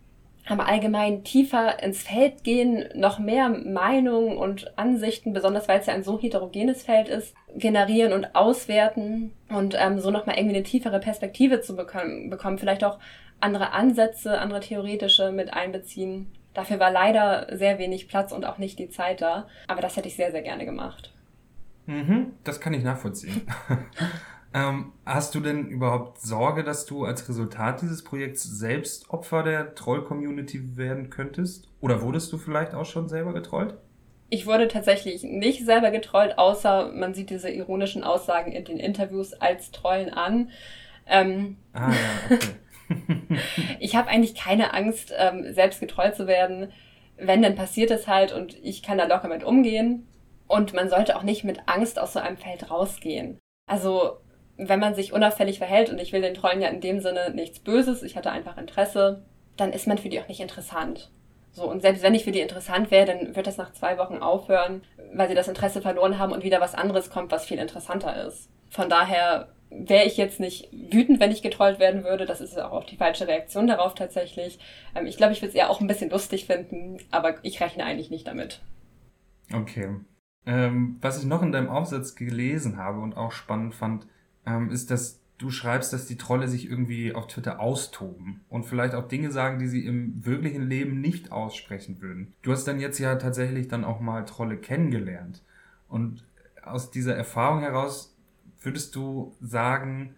aber 0.48 0.66
allgemein 0.66 1.24
tiefer 1.24 1.82
ins 1.82 2.02
Feld 2.02 2.44
gehen, 2.44 2.88
noch 2.94 3.18
mehr 3.18 3.48
Meinungen 3.48 4.36
und 4.36 4.78
Ansichten, 4.78 5.32
besonders 5.32 5.68
weil 5.68 5.80
es 5.80 5.86
ja 5.86 5.94
ein 5.94 6.04
so 6.04 6.20
heterogenes 6.20 6.84
Feld 6.84 7.08
ist, 7.08 7.34
generieren 7.54 8.12
und 8.12 8.34
auswerten 8.34 9.32
und 9.48 9.76
ähm, 9.78 9.98
so 9.98 10.10
nochmal 10.10 10.36
irgendwie 10.36 10.56
eine 10.56 10.64
tiefere 10.64 11.00
Perspektive 11.00 11.60
zu 11.60 11.74
bekommen, 11.74 12.30
bekommen, 12.30 12.58
vielleicht 12.58 12.84
auch 12.84 12.98
andere 13.40 13.72
Ansätze, 13.72 14.38
andere 14.38 14.60
theoretische 14.60 15.32
mit 15.32 15.52
einbeziehen. 15.52 16.32
Dafür 16.54 16.78
war 16.80 16.90
leider 16.90 17.48
sehr 17.54 17.78
wenig 17.78 18.08
Platz 18.08 18.32
und 18.32 18.46
auch 18.46 18.58
nicht 18.58 18.78
die 18.78 18.88
Zeit 18.88 19.20
da, 19.20 19.46
aber 19.66 19.82
das 19.82 19.96
hätte 19.96 20.08
ich 20.08 20.16
sehr, 20.16 20.30
sehr 20.30 20.42
gerne 20.42 20.64
gemacht. 20.64 21.12
Mhm, 21.86 22.32
das 22.44 22.60
kann 22.60 22.72
ich 22.72 22.82
nachvollziehen. 22.82 23.42
Ähm, 24.54 24.92
hast 25.04 25.34
du 25.34 25.40
denn 25.40 25.68
überhaupt 25.68 26.20
Sorge, 26.20 26.64
dass 26.64 26.86
du 26.86 27.04
als 27.04 27.28
Resultat 27.28 27.82
dieses 27.82 28.02
Projekts 28.02 28.42
selbst 28.42 29.10
Opfer 29.10 29.42
der 29.42 29.74
Troll-Community 29.74 30.76
werden 30.76 31.10
könntest? 31.10 31.68
Oder 31.80 32.02
wurdest 32.02 32.32
du 32.32 32.38
vielleicht 32.38 32.74
auch 32.74 32.86
schon 32.86 33.08
selber 33.08 33.32
getrollt? 33.32 33.76
Ich 34.28 34.46
wurde 34.46 34.66
tatsächlich 34.68 35.22
nicht 35.22 35.64
selber 35.64 35.90
getrollt, 35.90 36.38
außer 36.38 36.92
man 36.92 37.14
sieht 37.14 37.30
diese 37.30 37.50
ironischen 37.50 38.02
Aussagen 38.02 38.52
in 38.52 38.64
den 38.64 38.78
Interviews 38.78 39.34
als 39.34 39.70
Trollen 39.70 40.10
an. 40.10 40.50
Ähm, 41.06 41.58
ah 41.72 41.92
ja, 41.92 42.36
okay. 42.36 42.48
ich 43.78 43.94
habe 43.94 44.08
eigentlich 44.08 44.34
keine 44.34 44.74
Angst, 44.74 45.12
ähm, 45.16 45.52
selbst 45.52 45.80
getrollt 45.80 46.16
zu 46.16 46.26
werden. 46.26 46.72
Wenn, 47.16 47.42
dann 47.42 47.54
passiert 47.54 47.90
es 47.90 48.08
halt 48.08 48.32
und 48.32 48.56
ich 48.62 48.82
kann 48.82 48.98
da 48.98 49.06
locker 49.06 49.28
mit 49.28 49.44
umgehen. 49.44 50.06
Und 50.48 50.74
man 50.74 50.88
sollte 50.88 51.16
auch 51.16 51.22
nicht 51.22 51.44
mit 51.44 51.60
Angst 51.66 51.98
aus 51.98 52.12
so 52.12 52.20
einem 52.20 52.36
Feld 52.36 52.70
rausgehen. 52.70 53.38
Also 53.68 54.18
wenn 54.56 54.80
man 54.80 54.94
sich 54.94 55.12
unauffällig 55.12 55.58
verhält, 55.58 55.90
und 55.90 56.00
ich 56.00 56.12
will 56.12 56.22
den 56.22 56.34
Trollen 56.34 56.60
ja 56.60 56.68
in 56.68 56.80
dem 56.80 57.00
Sinne 57.00 57.30
nichts 57.30 57.58
Böses, 57.58 58.02
ich 58.02 58.16
hatte 58.16 58.30
einfach 58.30 58.56
Interesse, 58.56 59.22
dann 59.56 59.72
ist 59.72 59.86
man 59.86 59.98
für 59.98 60.08
die 60.08 60.20
auch 60.20 60.28
nicht 60.28 60.40
interessant. 60.40 61.10
So, 61.52 61.70
und 61.70 61.80
selbst 61.80 62.02
wenn 62.02 62.14
ich 62.14 62.24
für 62.24 62.32
die 62.32 62.40
interessant 62.40 62.90
wäre, 62.90 63.06
dann 63.06 63.34
wird 63.34 63.46
das 63.46 63.56
nach 63.56 63.72
zwei 63.72 63.96
Wochen 63.96 64.18
aufhören, 64.18 64.82
weil 65.14 65.28
sie 65.28 65.34
das 65.34 65.48
Interesse 65.48 65.80
verloren 65.80 66.18
haben 66.18 66.32
und 66.32 66.44
wieder 66.44 66.60
was 66.60 66.74
anderes 66.74 67.08
kommt, 67.08 67.32
was 67.32 67.46
viel 67.46 67.58
interessanter 67.58 68.26
ist. 68.26 68.50
Von 68.68 68.90
daher 68.90 69.48
wäre 69.70 70.04
ich 70.04 70.16
jetzt 70.16 70.38
nicht 70.38 70.68
wütend, 70.72 71.18
wenn 71.18 71.32
ich 71.32 71.42
getrollt 71.42 71.78
werden 71.78 72.04
würde. 72.04 72.26
Das 72.26 72.40
ist 72.40 72.58
auch 72.58 72.84
die 72.84 72.96
falsche 72.96 73.26
Reaktion 73.26 73.66
darauf 73.66 73.94
tatsächlich. 73.94 74.58
Ähm, 74.94 75.06
ich 75.06 75.16
glaube, 75.16 75.32
ich 75.32 75.40
würde 75.40 75.50
es 75.50 75.54
eher 75.54 75.70
auch 75.70 75.80
ein 75.80 75.86
bisschen 75.86 76.10
lustig 76.10 76.46
finden, 76.46 76.98
aber 77.10 77.36
ich 77.42 77.60
rechne 77.60 77.84
eigentlich 77.84 78.10
nicht 78.10 78.26
damit. 78.26 78.60
Okay. 79.52 79.88
Ähm, 80.44 80.98
was 81.00 81.18
ich 81.18 81.24
noch 81.24 81.42
in 81.42 81.52
deinem 81.52 81.70
Aufsatz 81.70 82.14
gelesen 82.14 82.76
habe 82.76 83.00
und 83.00 83.16
auch 83.16 83.32
spannend 83.32 83.74
fand, 83.74 84.06
ähm, 84.46 84.70
ist, 84.70 84.90
dass 84.90 85.20
du 85.38 85.50
schreibst, 85.50 85.92
dass 85.92 86.06
die 86.06 86.16
Trolle 86.16 86.48
sich 86.48 86.70
irgendwie 86.70 87.14
auf 87.14 87.26
Twitter 87.26 87.60
austoben 87.60 88.40
und 88.48 88.64
vielleicht 88.64 88.94
auch 88.94 89.06
Dinge 89.06 89.30
sagen, 89.30 89.58
die 89.58 89.68
sie 89.68 89.84
im 89.84 90.24
wirklichen 90.24 90.62
Leben 90.62 91.00
nicht 91.00 91.30
aussprechen 91.30 92.00
würden. 92.00 92.32
Du 92.42 92.52
hast 92.52 92.64
dann 92.64 92.80
jetzt 92.80 92.98
ja 92.98 93.16
tatsächlich 93.16 93.68
dann 93.68 93.84
auch 93.84 94.00
mal 94.00 94.24
Trolle 94.24 94.56
kennengelernt. 94.56 95.42
Und 95.88 96.24
aus 96.62 96.90
dieser 96.90 97.14
Erfahrung 97.14 97.60
heraus 97.60 98.16
würdest 98.62 98.96
du 98.96 99.36
sagen, 99.40 100.14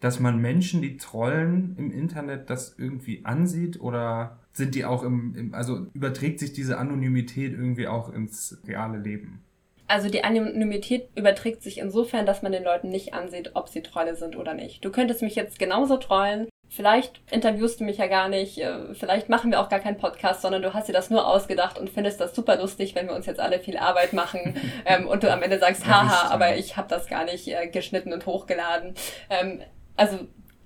dass 0.00 0.20
man 0.20 0.40
Menschen, 0.40 0.82
die 0.82 0.96
trollen 0.96 1.74
im 1.76 1.90
Internet, 1.90 2.50
das 2.50 2.78
irgendwie 2.78 3.24
ansieht 3.24 3.80
oder 3.80 4.38
sind 4.52 4.74
die 4.74 4.84
auch 4.84 5.02
im, 5.02 5.34
im 5.34 5.54
also 5.54 5.86
überträgt 5.92 6.40
sich 6.40 6.52
diese 6.52 6.78
Anonymität 6.78 7.52
irgendwie 7.52 7.88
auch 7.88 8.12
ins 8.12 8.58
reale 8.66 8.98
Leben? 8.98 9.40
Also 9.88 10.10
die 10.10 10.22
Anonymität 10.22 11.08
überträgt 11.16 11.62
sich 11.62 11.78
insofern, 11.78 12.26
dass 12.26 12.42
man 12.42 12.52
den 12.52 12.62
Leuten 12.62 12.90
nicht 12.90 13.14
ansieht, 13.14 13.52
ob 13.54 13.68
sie 13.68 13.82
Trolle 13.82 14.14
sind 14.16 14.36
oder 14.36 14.52
nicht. 14.52 14.84
Du 14.84 14.92
könntest 14.92 15.22
mich 15.22 15.34
jetzt 15.34 15.58
genauso 15.58 15.96
trollen. 15.96 16.46
Vielleicht 16.68 17.22
interviewst 17.30 17.80
du 17.80 17.84
mich 17.84 17.96
ja 17.96 18.06
gar 18.06 18.28
nicht, 18.28 18.58
äh, 18.58 18.92
vielleicht 18.92 19.30
machen 19.30 19.50
wir 19.50 19.60
auch 19.60 19.70
gar 19.70 19.80
keinen 19.80 19.96
Podcast, 19.96 20.42
sondern 20.42 20.60
du 20.60 20.74
hast 20.74 20.86
dir 20.86 20.92
das 20.92 21.08
nur 21.08 21.26
ausgedacht 21.26 21.78
und 21.78 21.88
findest 21.88 22.20
das 22.20 22.34
super 22.34 22.58
lustig, 22.58 22.94
wenn 22.94 23.08
wir 23.08 23.14
uns 23.14 23.24
jetzt 23.24 23.40
alle 23.40 23.58
viel 23.58 23.78
Arbeit 23.78 24.12
machen 24.12 24.54
ähm, 24.84 25.08
und 25.08 25.22
du 25.22 25.32
am 25.32 25.42
Ende 25.42 25.58
sagst, 25.58 25.86
haha, 25.86 26.28
aber 26.28 26.56
ich 26.56 26.76
habe 26.76 26.88
das 26.88 27.06
gar 27.06 27.24
nicht 27.24 27.48
äh, 27.48 27.68
geschnitten 27.68 28.12
und 28.12 28.26
hochgeladen. 28.26 28.94
Ähm, 29.30 29.62
also 29.96 30.18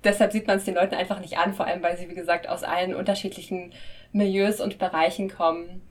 deshalb 0.03 0.33
sieht 0.33 0.47
man 0.47 0.57
es 0.57 0.65
den 0.65 0.75
Leuten 0.75 0.95
einfach 0.95 1.21
nicht 1.21 1.37
an, 1.37 1.53
vor 1.53 1.65
allem 1.65 1.81
weil 1.81 1.97
sie, 1.97 2.09
wie 2.09 2.15
gesagt, 2.15 2.49
aus 2.49 2.63
allen 2.63 2.93
unterschiedlichen 2.93 3.71
Milieus 4.11 4.59
und 4.59 4.79
Bereichen 4.79 5.29
kommen. 5.29 5.81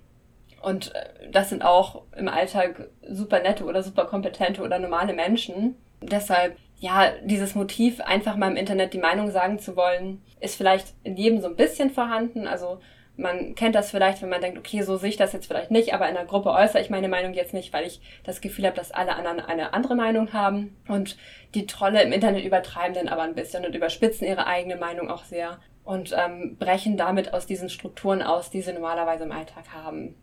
Und 0.62 0.94
äh, 0.94 1.31
das 1.31 1.48
sind 1.48 1.62
auch 1.62 2.03
im 2.16 2.29
Alltag 2.29 2.88
super 3.09 3.40
nette 3.40 3.64
oder 3.64 3.83
super 3.83 4.05
kompetente 4.05 4.62
oder 4.62 4.79
normale 4.79 5.12
Menschen. 5.12 5.77
Deshalb, 6.01 6.57
ja, 6.79 7.12
dieses 7.25 7.55
Motiv, 7.55 8.01
einfach 8.01 8.37
mal 8.37 8.51
im 8.51 8.57
Internet 8.57 8.94
die 8.94 8.98
Meinung 8.98 9.31
sagen 9.31 9.59
zu 9.59 9.77
wollen, 9.77 10.22
ist 10.40 10.57
vielleicht 10.57 10.94
in 11.05 11.16
jedem 11.16 11.40
so 11.40 11.48
ein 11.48 11.57
bisschen 11.57 11.90
vorhanden. 11.90 12.46
Also 12.46 12.81
man 13.16 13.55
kennt 13.55 13.75
das 13.75 13.90
vielleicht, 13.90 14.22
wenn 14.22 14.31
man 14.31 14.40
denkt, 14.40 14.59
okay, 14.59 14.83
so 14.83 14.96
sehe 14.96 15.11
ich 15.11 15.16
das 15.16 15.33
jetzt 15.33 15.46
vielleicht 15.46 15.70
nicht, 15.70 15.92
aber 15.92 16.09
in 16.09 16.16
einer 16.16 16.27
Gruppe 16.27 16.51
äußere 16.51 16.81
ich 16.81 16.90
meine 16.90 17.09
Meinung 17.09 17.35
jetzt 17.35 17.53
nicht, 17.53 17.72
weil 17.72 17.87
ich 17.87 18.01
das 18.25 18.40
Gefühl 18.40 18.66
habe, 18.66 18.77
dass 18.77 18.90
alle 18.90 19.16
anderen 19.16 19.40
eine 19.40 19.75
andere 19.75 19.94
Meinung 19.94 20.33
haben. 20.33 20.77
Und 20.88 21.16
die 21.55 21.66
Trolle 21.66 22.03
im 22.03 22.12
Internet 22.12 22.44
übertreiben 22.44 22.94
dann 22.94 23.09
aber 23.09 23.22
ein 23.22 23.35
bisschen 23.35 23.66
und 23.66 23.75
überspitzen 23.75 24.27
ihre 24.27 24.46
eigene 24.46 24.77
Meinung 24.77 25.11
auch 25.11 25.25
sehr 25.25 25.59
und 25.85 26.14
ähm, 26.16 26.57
brechen 26.59 26.96
damit 26.96 27.35
aus 27.35 27.46
diesen 27.46 27.68
Strukturen 27.68 28.22
aus, 28.22 28.51
die 28.51 28.62
sie 28.62 28.72
normalerweise 28.72 29.25
im 29.25 29.33
Alltag 29.33 29.64
haben. 29.72 30.14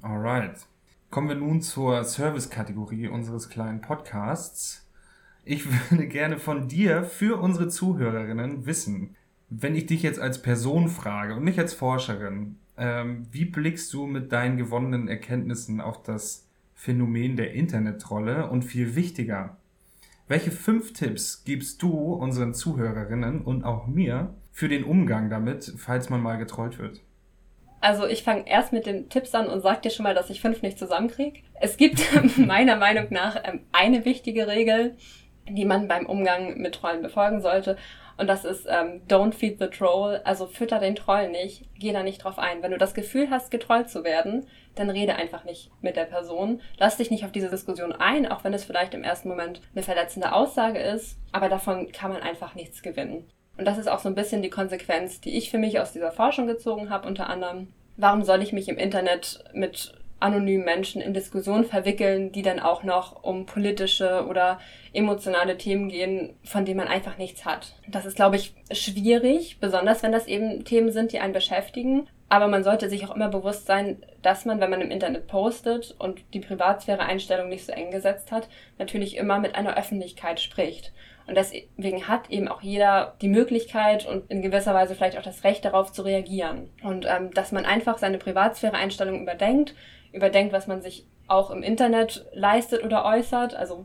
Alright. 0.00 0.66
Kommen 1.10 1.28
wir 1.28 1.34
nun 1.34 1.60
zur 1.60 2.04
Service-Kategorie 2.04 3.08
unseres 3.08 3.48
kleinen 3.48 3.80
Podcasts. 3.80 4.86
Ich 5.44 5.66
würde 5.90 6.06
gerne 6.06 6.38
von 6.38 6.68
dir 6.68 7.02
für 7.02 7.40
unsere 7.40 7.68
Zuhörerinnen 7.68 8.64
wissen, 8.64 9.16
wenn 9.50 9.74
ich 9.74 9.86
dich 9.86 10.02
jetzt 10.02 10.20
als 10.20 10.40
Person 10.40 10.88
frage 10.88 11.34
und 11.34 11.42
nicht 11.42 11.58
als 11.58 11.74
Forscherin, 11.74 12.56
ähm, 12.76 13.26
wie 13.32 13.46
blickst 13.46 13.92
du 13.92 14.06
mit 14.06 14.30
deinen 14.30 14.56
gewonnenen 14.56 15.08
Erkenntnissen 15.08 15.80
auf 15.80 16.02
das 16.02 16.46
Phänomen 16.74 17.34
der 17.36 17.54
Internetrolle 17.54 18.48
und 18.50 18.62
viel 18.62 18.94
wichtiger, 18.94 19.56
welche 20.28 20.52
fünf 20.52 20.92
Tipps 20.92 21.42
gibst 21.44 21.82
du 21.82 22.12
unseren 22.12 22.54
Zuhörerinnen 22.54 23.40
und 23.40 23.64
auch 23.64 23.88
mir 23.88 24.34
für 24.52 24.68
den 24.68 24.84
Umgang 24.84 25.28
damit, 25.28 25.74
falls 25.76 26.08
man 26.08 26.22
mal 26.22 26.36
getrollt 26.36 26.78
wird? 26.78 27.00
Also 27.80 28.06
ich 28.06 28.22
fange 28.24 28.48
erst 28.48 28.72
mit 28.72 28.86
den 28.86 29.08
Tipps 29.08 29.34
an 29.34 29.46
und 29.46 29.60
sag 29.60 29.82
dir 29.82 29.90
schon 29.90 30.04
mal, 30.04 30.14
dass 30.14 30.30
ich 30.30 30.40
fünf 30.40 30.62
nicht 30.62 30.78
zusammenkriege. 30.78 31.40
Es 31.60 31.76
gibt 31.76 32.00
meiner 32.36 32.76
Meinung 32.76 33.06
nach 33.10 33.36
ähm, 33.44 33.60
eine 33.72 34.04
wichtige 34.04 34.48
Regel, 34.48 34.96
die 35.48 35.64
man 35.64 35.88
beim 35.88 36.06
Umgang 36.06 36.58
mit 36.58 36.74
Trollen 36.74 37.02
befolgen 37.02 37.40
sollte. 37.40 37.76
Und 38.16 38.26
das 38.26 38.44
ist 38.44 38.66
ähm, 38.68 39.02
Don't 39.08 39.32
feed 39.32 39.60
the 39.60 39.68
troll, 39.68 40.20
also 40.24 40.46
fütter 40.46 40.80
den 40.80 40.96
Troll 40.96 41.28
nicht, 41.28 41.66
geh 41.78 41.92
da 41.92 42.02
nicht 42.02 42.24
drauf 42.24 42.36
ein. 42.38 42.62
Wenn 42.62 42.72
du 42.72 42.78
das 42.78 42.92
Gefühl 42.92 43.30
hast, 43.30 43.52
getrollt 43.52 43.88
zu 43.88 44.02
werden, 44.02 44.46
dann 44.74 44.90
rede 44.90 45.14
einfach 45.14 45.44
nicht 45.44 45.70
mit 45.82 45.94
der 45.94 46.04
Person. 46.04 46.60
Lass 46.78 46.96
dich 46.96 47.12
nicht 47.12 47.24
auf 47.24 47.30
diese 47.30 47.48
Diskussion 47.48 47.92
ein, 47.92 48.26
auch 48.26 48.42
wenn 48.42 48.52
es 48.54 48.64
vielleicht 48.64 48.92
im 48.94 49.04
ersten 49.04 49.28
Moment 49.28 49.60
eine 49.72 49.84
verletzende 49.84 50.32
Aussage 50.32 50.80
ist, 50.80 51.16
aber 51.30 51.48
davon 51.48 51.92
kann 51.92 52.12
man 52.12 52.22
einfach 52.22 52.56
nichts 52.56 52.82
gewinnen. 52.82 53.30
Und 53.58 53.66
das 53.66 53.76
ist 53.76 53.88
auch 53.88 53.98
so 53.98 54.08
ein 54.08 54.14
bisschen 54.14 54.40
die 54.40 54.50
Konsequenz, 54.50 55.20
die 55.20 55.36
ich 55.36 55.50
für 55.50 55.58
mich 55.58 55.80
aus 55.80 55.92
dieser 55.92 56.12
Forschung 56.12 56.46
gezogen 56.46 56.88
habe, 56.88 57.06
unter 57.06 57.28
anderem. 57.28 57.68
Warum 57.96 58.22
soll 58.22 58.40
ich 58.42 58.52
mich 58.52 58.68
im 58.68 58.78
Internet 58.78 59.44
mit 59.52 59.92
anonymen 60.20 60.64
Menschen 60.64 61.00
in 61.00 61.14
Diskussionen 61.14 61.64
verwickeln, 61.64 62.32
die 62.32 62.42
dann 62.42 62.58
auch 62.58 62.82
noch 62.82 63.22
um 63.22 63.46
politische 63.46 64.26
oder 64.28 64.58
emotionale 64.92 65.56
Themen 65.56 65.88
gehen, 65.88 66.34
von 66.44 66.64
denen 66.64 66.78
man 66.78 66.88
einfach 66.88 67.18
nichts 67.18 67.44
hat. 67.44 67.74
Das 67.86 68.04
ist, 68.04 68.16
glaube 68.16 68.36
ich, 68.36 68.54
schwierig, 68.72 69.58
besonders 69.60 70.02
wenn 70.02 70.12
das 70.12 70.26
eben 70.26 70.64
Themen 70.64 70.90
sind, 70.90 71.12
die 71.12 71.20
einen 71.20 71.32
beschäftigen. 71.32 72.08
Aber 72.30 72.48
man 72.48 72.62
sollte 72.62 72.90
sich 72.90 73.06
auch 73.06 73.14
immer 73.14 73.28
bewusst 73.28 73.66
sein, 73.66 74.04
dass 74.20 74.44
man, 74.44 74.60
wenn 74.60 74.70
man 74.70 74.82
im 74.82 74.90
Internet 74.90 75.28
postet 75.28 75.94
und 75.98 76.20
die 76.34 76.40
Privatsphäre-Einstellung 76.40 77.48
nicht 77.48 77.64
so 77.64 77.72
eng 77.72 77.90
gesetzt 77.90 78.32
hat, 78.32 78.48
natürlich 78.78 79.16
immer 79.16 79.38
mit 79.38 79.54
einer 79.54 79.78
Öffentlichkeit 79.78 80.40
spricht. 80.40 80.92
Und 81.28 81.36
deswegen 81.36 82.08
hat 82.08 82.30
eben 82.30 82.48
auch 82.48 82.62
jeder 82.62 83.14
die 83.20 83.28
Möglichkeit 83.28 84.06
und 84.06 84.30
in 84.30 84.40
gewisser 84.40 84.72
Weise 84.72 84.94
vielleicht 84.94 85.18
auch 85.18 85.22
das 85.22 85.44
Recht 85.44 85.62
darauf 85.62 85.92
zu 85.92 86.00
reagieren. 86.00 86.70
Und 86.82 87.06
ähm, 87.06 87.32
dass 87.34 87.52
man 87.52 87.66
einfach 87.66 87.98
seine 87.98 88.16
Privatsphäre-Einstellung 88.16 89.20
überdenkt, 89.20 89.74
überdenkt, 90.12 90.54
was 90.54 90.66
man 90.66 90.80
sich 90.80 91.06
auch 91.26 91.50
im 91.50 91.62
Internet 91.62 92.24
leistet 92.32 92.82
oder 92.82 93.04
äußert. 93.04 93.54
Also 93.54 93.84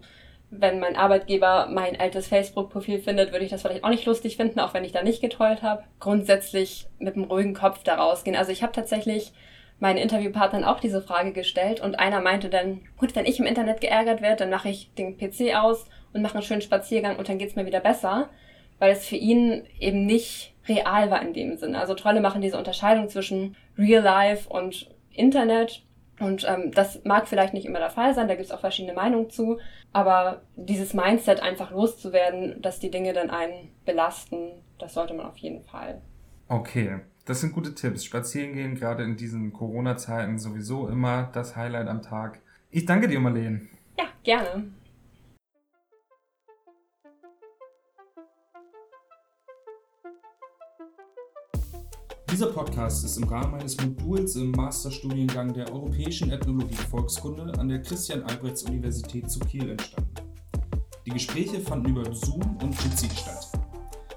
wenn 0.51 0.79
mein 0.79 0.95
Arbeitgeber 0.95 1.67
mein 1.69 1.99
altes 1.99 2.27
Facebook-Profil 2.27 2.99
findet, 2.99 3.34
würde 3.34 3.43
ich 3.43 3.51
das 3.51 3.62
vielleicht 3.62 3.84
auch 3.84 3.89
nicht 3.89 4.06
lustig 4.06 4.38
finden, 4.38 4.62
auch 4.62 4.73
wenn 4.73 4.86
ich 4.86 4.93
da 4.93 5.03
nicht 5.03 5.21
getrollt 5.21 5.63
habe. 5.63 5.84
Grundsätzlich 5.99 6.88
mit 6.97 7.15
einem 7.15 7.25
ruhigen 7.25 7.53
Kopf 7.53 7.84
da 7.84 7.95
rausgehen. 7.95 8.38
Also 8.38 8.53
ich 8.53 8.63
habe 8.63 8.71
tatsächlich 8.71 9.34
meinen 9.79 9.97
Interviewpartnern 9.97 10.63
auch 10.63 10.79
diese 10.79 11.01
Frage 11.01 11.34
gestellt 11.34 11.82
und 11.82 11.99
einer 11.99 12.21
meinte 12.21 12.49
dann, 12.49 12.82
gut, 12.97 13.17
wenn 13.17 13.25
ich 13.25 13.39
im 13.39 13.45
Internet 13.45 13.82
geärgert 13.82 14.21
werde, 14.21 14.38
dann 14.38 14.49
mache 14.49 14.69
ich 14.69 14.93
den 14.93 15.17
PC 15.17 15.58
aus 15.58 15.88
und 16.13 16.21
mache 16.21 16.36
einen 16.36 16.43
schönen 16.43 16.62
Spaziergang 16.62 17.17
und 17.17 17.30
dann 17.30 17.38
geht's 17.38 17.56
mir 17.56 17.65
wieder 17.65 17.80
besser, 17.80 18.30
weil 18.80 18.91
es 18.91 19.08
für 19.08 19.15
ihn 19.15 19.63
eben 19.80 20.06
nicht 20.06 20.54
real 20.67 21.12
war 21.12 21.21
in 21.21 21.34
dem 21.34 21.58
Sinne. 21.58 21.80
Also 21.80 21.93
Trolle 21.93 22.21
machen 22.21 22.41
diese 22.41 22.58
Unterscheidung 22.58 23.10
zwischen 23.10 23.56
Real 23.78 24.04
Life 24.04 24.49
und 24.49 24.89
Internet 25.12 25.84
und 26.19 26.45
ähm, 26.47 26.71
das 26.71 27.04
mag 27.04 27.28
vielleicht 27.28 27.54
nicht 27.54 27.65
immer 27.65 27.80
der 27.80 27.89
Fall 27.89 28.13
sein, 28.13 28.28
da 28.28 28.36
gibt 28.36 28.45
es 28.45 28.52
auch 28.52 28.60
verschiedene 28.60 28.93
Meinungen 28.93 29.30
zu, 29.30 29.60
aber 29.91 30.43
dieses 30.56 30.93
Mindset 30.93 31.41
einfach 31.41 31.71
loszuwerden, 31.71 32.62
dass 32.62 32.80
die 32.80 32.91
Dinge 32.91 33.13
dann 33.13 33.30
einen 33.30 33.71
belasten, 33.86 34.52
das 34.80 34.93
sollte 34.93 35.13
man 35.13 35.26
auf 35.26 35.38
jeden 35.38 35.63
Fall. 35.63 36.02
Okay, 36.47 36.99
das 37.26 37.41
sind 37.41 37.54
gute 37.54 37.73
Tipps. 37.73 38.04
Spazieren 38.04 38.54
gehen, 38.54 38.76
gerade 38.76 39.04
in 39.04 39.17
diesen 39.17 39.54
Corona-Zeiten, 39.54 40.38
sowieso 40.38 40.88
immer 40.88 41.30
das 41.34 41.56
Highlight 41.56 41.88
am 41.88 42.02
Tag. 42.02 42.39
Ich 42.69 42.86
danke 42.86 43.08
dir, 43.08 43.19
Marlene. 43.19 43.62
Ja, 43.97 44.06
gerne. 44.23 44.71
Dieser 52.34 52.48
Podcast 52.48 53.06
ist 53.06 53.17
im 53.17 53.26
Rahmen 53.26 53.54
eines 53.54 53.78
Moduls 53.80 54.36
im 54.38 54.50
Masterstudiengang 54.50 55.54
der 55.54 55.72
Europäischen 55.72 56.32
Ethnologie 56.32 56.74
Volkskunde 56.89 57.54
an 57.60 57.69
der 57.69 57.84
Christian-Albrechts-Universität 57.84 59.30
zu 59.30 59.39
Kiel 59.41 59.69
entstanden. 59.69 60.15
Die 61.06 61.12
Gespräche 61.12 61.60
fanden 61.60 61.91
über 61.91 62.12
Zoom 62.12 62.58
und 62.60 62.74
Jitsi 62.84 63.08
statt. 63.15 63.52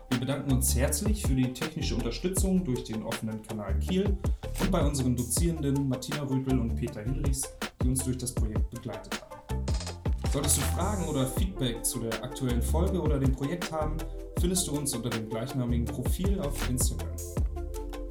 Wir 0.09 0.19
bedanken 0.19 0.51
uns 0.51 0.75
herzlich 0.75 1.27
für 1.27 1.35
die 1.35 1.53
technische 1.53 1.95
Unterstützung 1.95 2.65
durch 2.65 2.85
den 2.85 3.03
offenen 3.03 3.43
Kanal 3.43 3.79
Kiel 3.81 4.17
und 4.63 4.71
bei 4.71 4.83
unseren 4.83 5.15
Dozierenden 5.15 5.87
Martina 5.87 6.23
Röpel 6.23 6.59
und 6.59 6.75
Peter 6.75 7.03
Hinrichs, 7.03 7.43
die 7.83 7.89
uns 7.89 8.03
durch 8.03 8.17
das 8.17 8.35
Projekt 8.35 8.71
begleitet 8.71 9.21
haben. 9.21 9.63
Solltest 10.33 10.57
du 10.57 10.63
Fragen 10.63 11.05
oder 11.05 11.27
Feedback 11.27 11.85
zu 11.85 11.99
der 11.99 12.15
aktuellen 12.25 12.63
Folge 12.63 12.99
oder 12.99 13.19
dem 13.19 13.33
Projekt 13.33 13.71
haben, 13.71 13.99
findest 14.41 14.67
du 14.69 14.73
uns 14.79 14.95
unter 14.95 15.11
dem 15.11 15.29
gleichnamigen 15.29 15.85
Profil 15.85 16.41
auf 16.41 16.71
Instagram. 16.71 17.15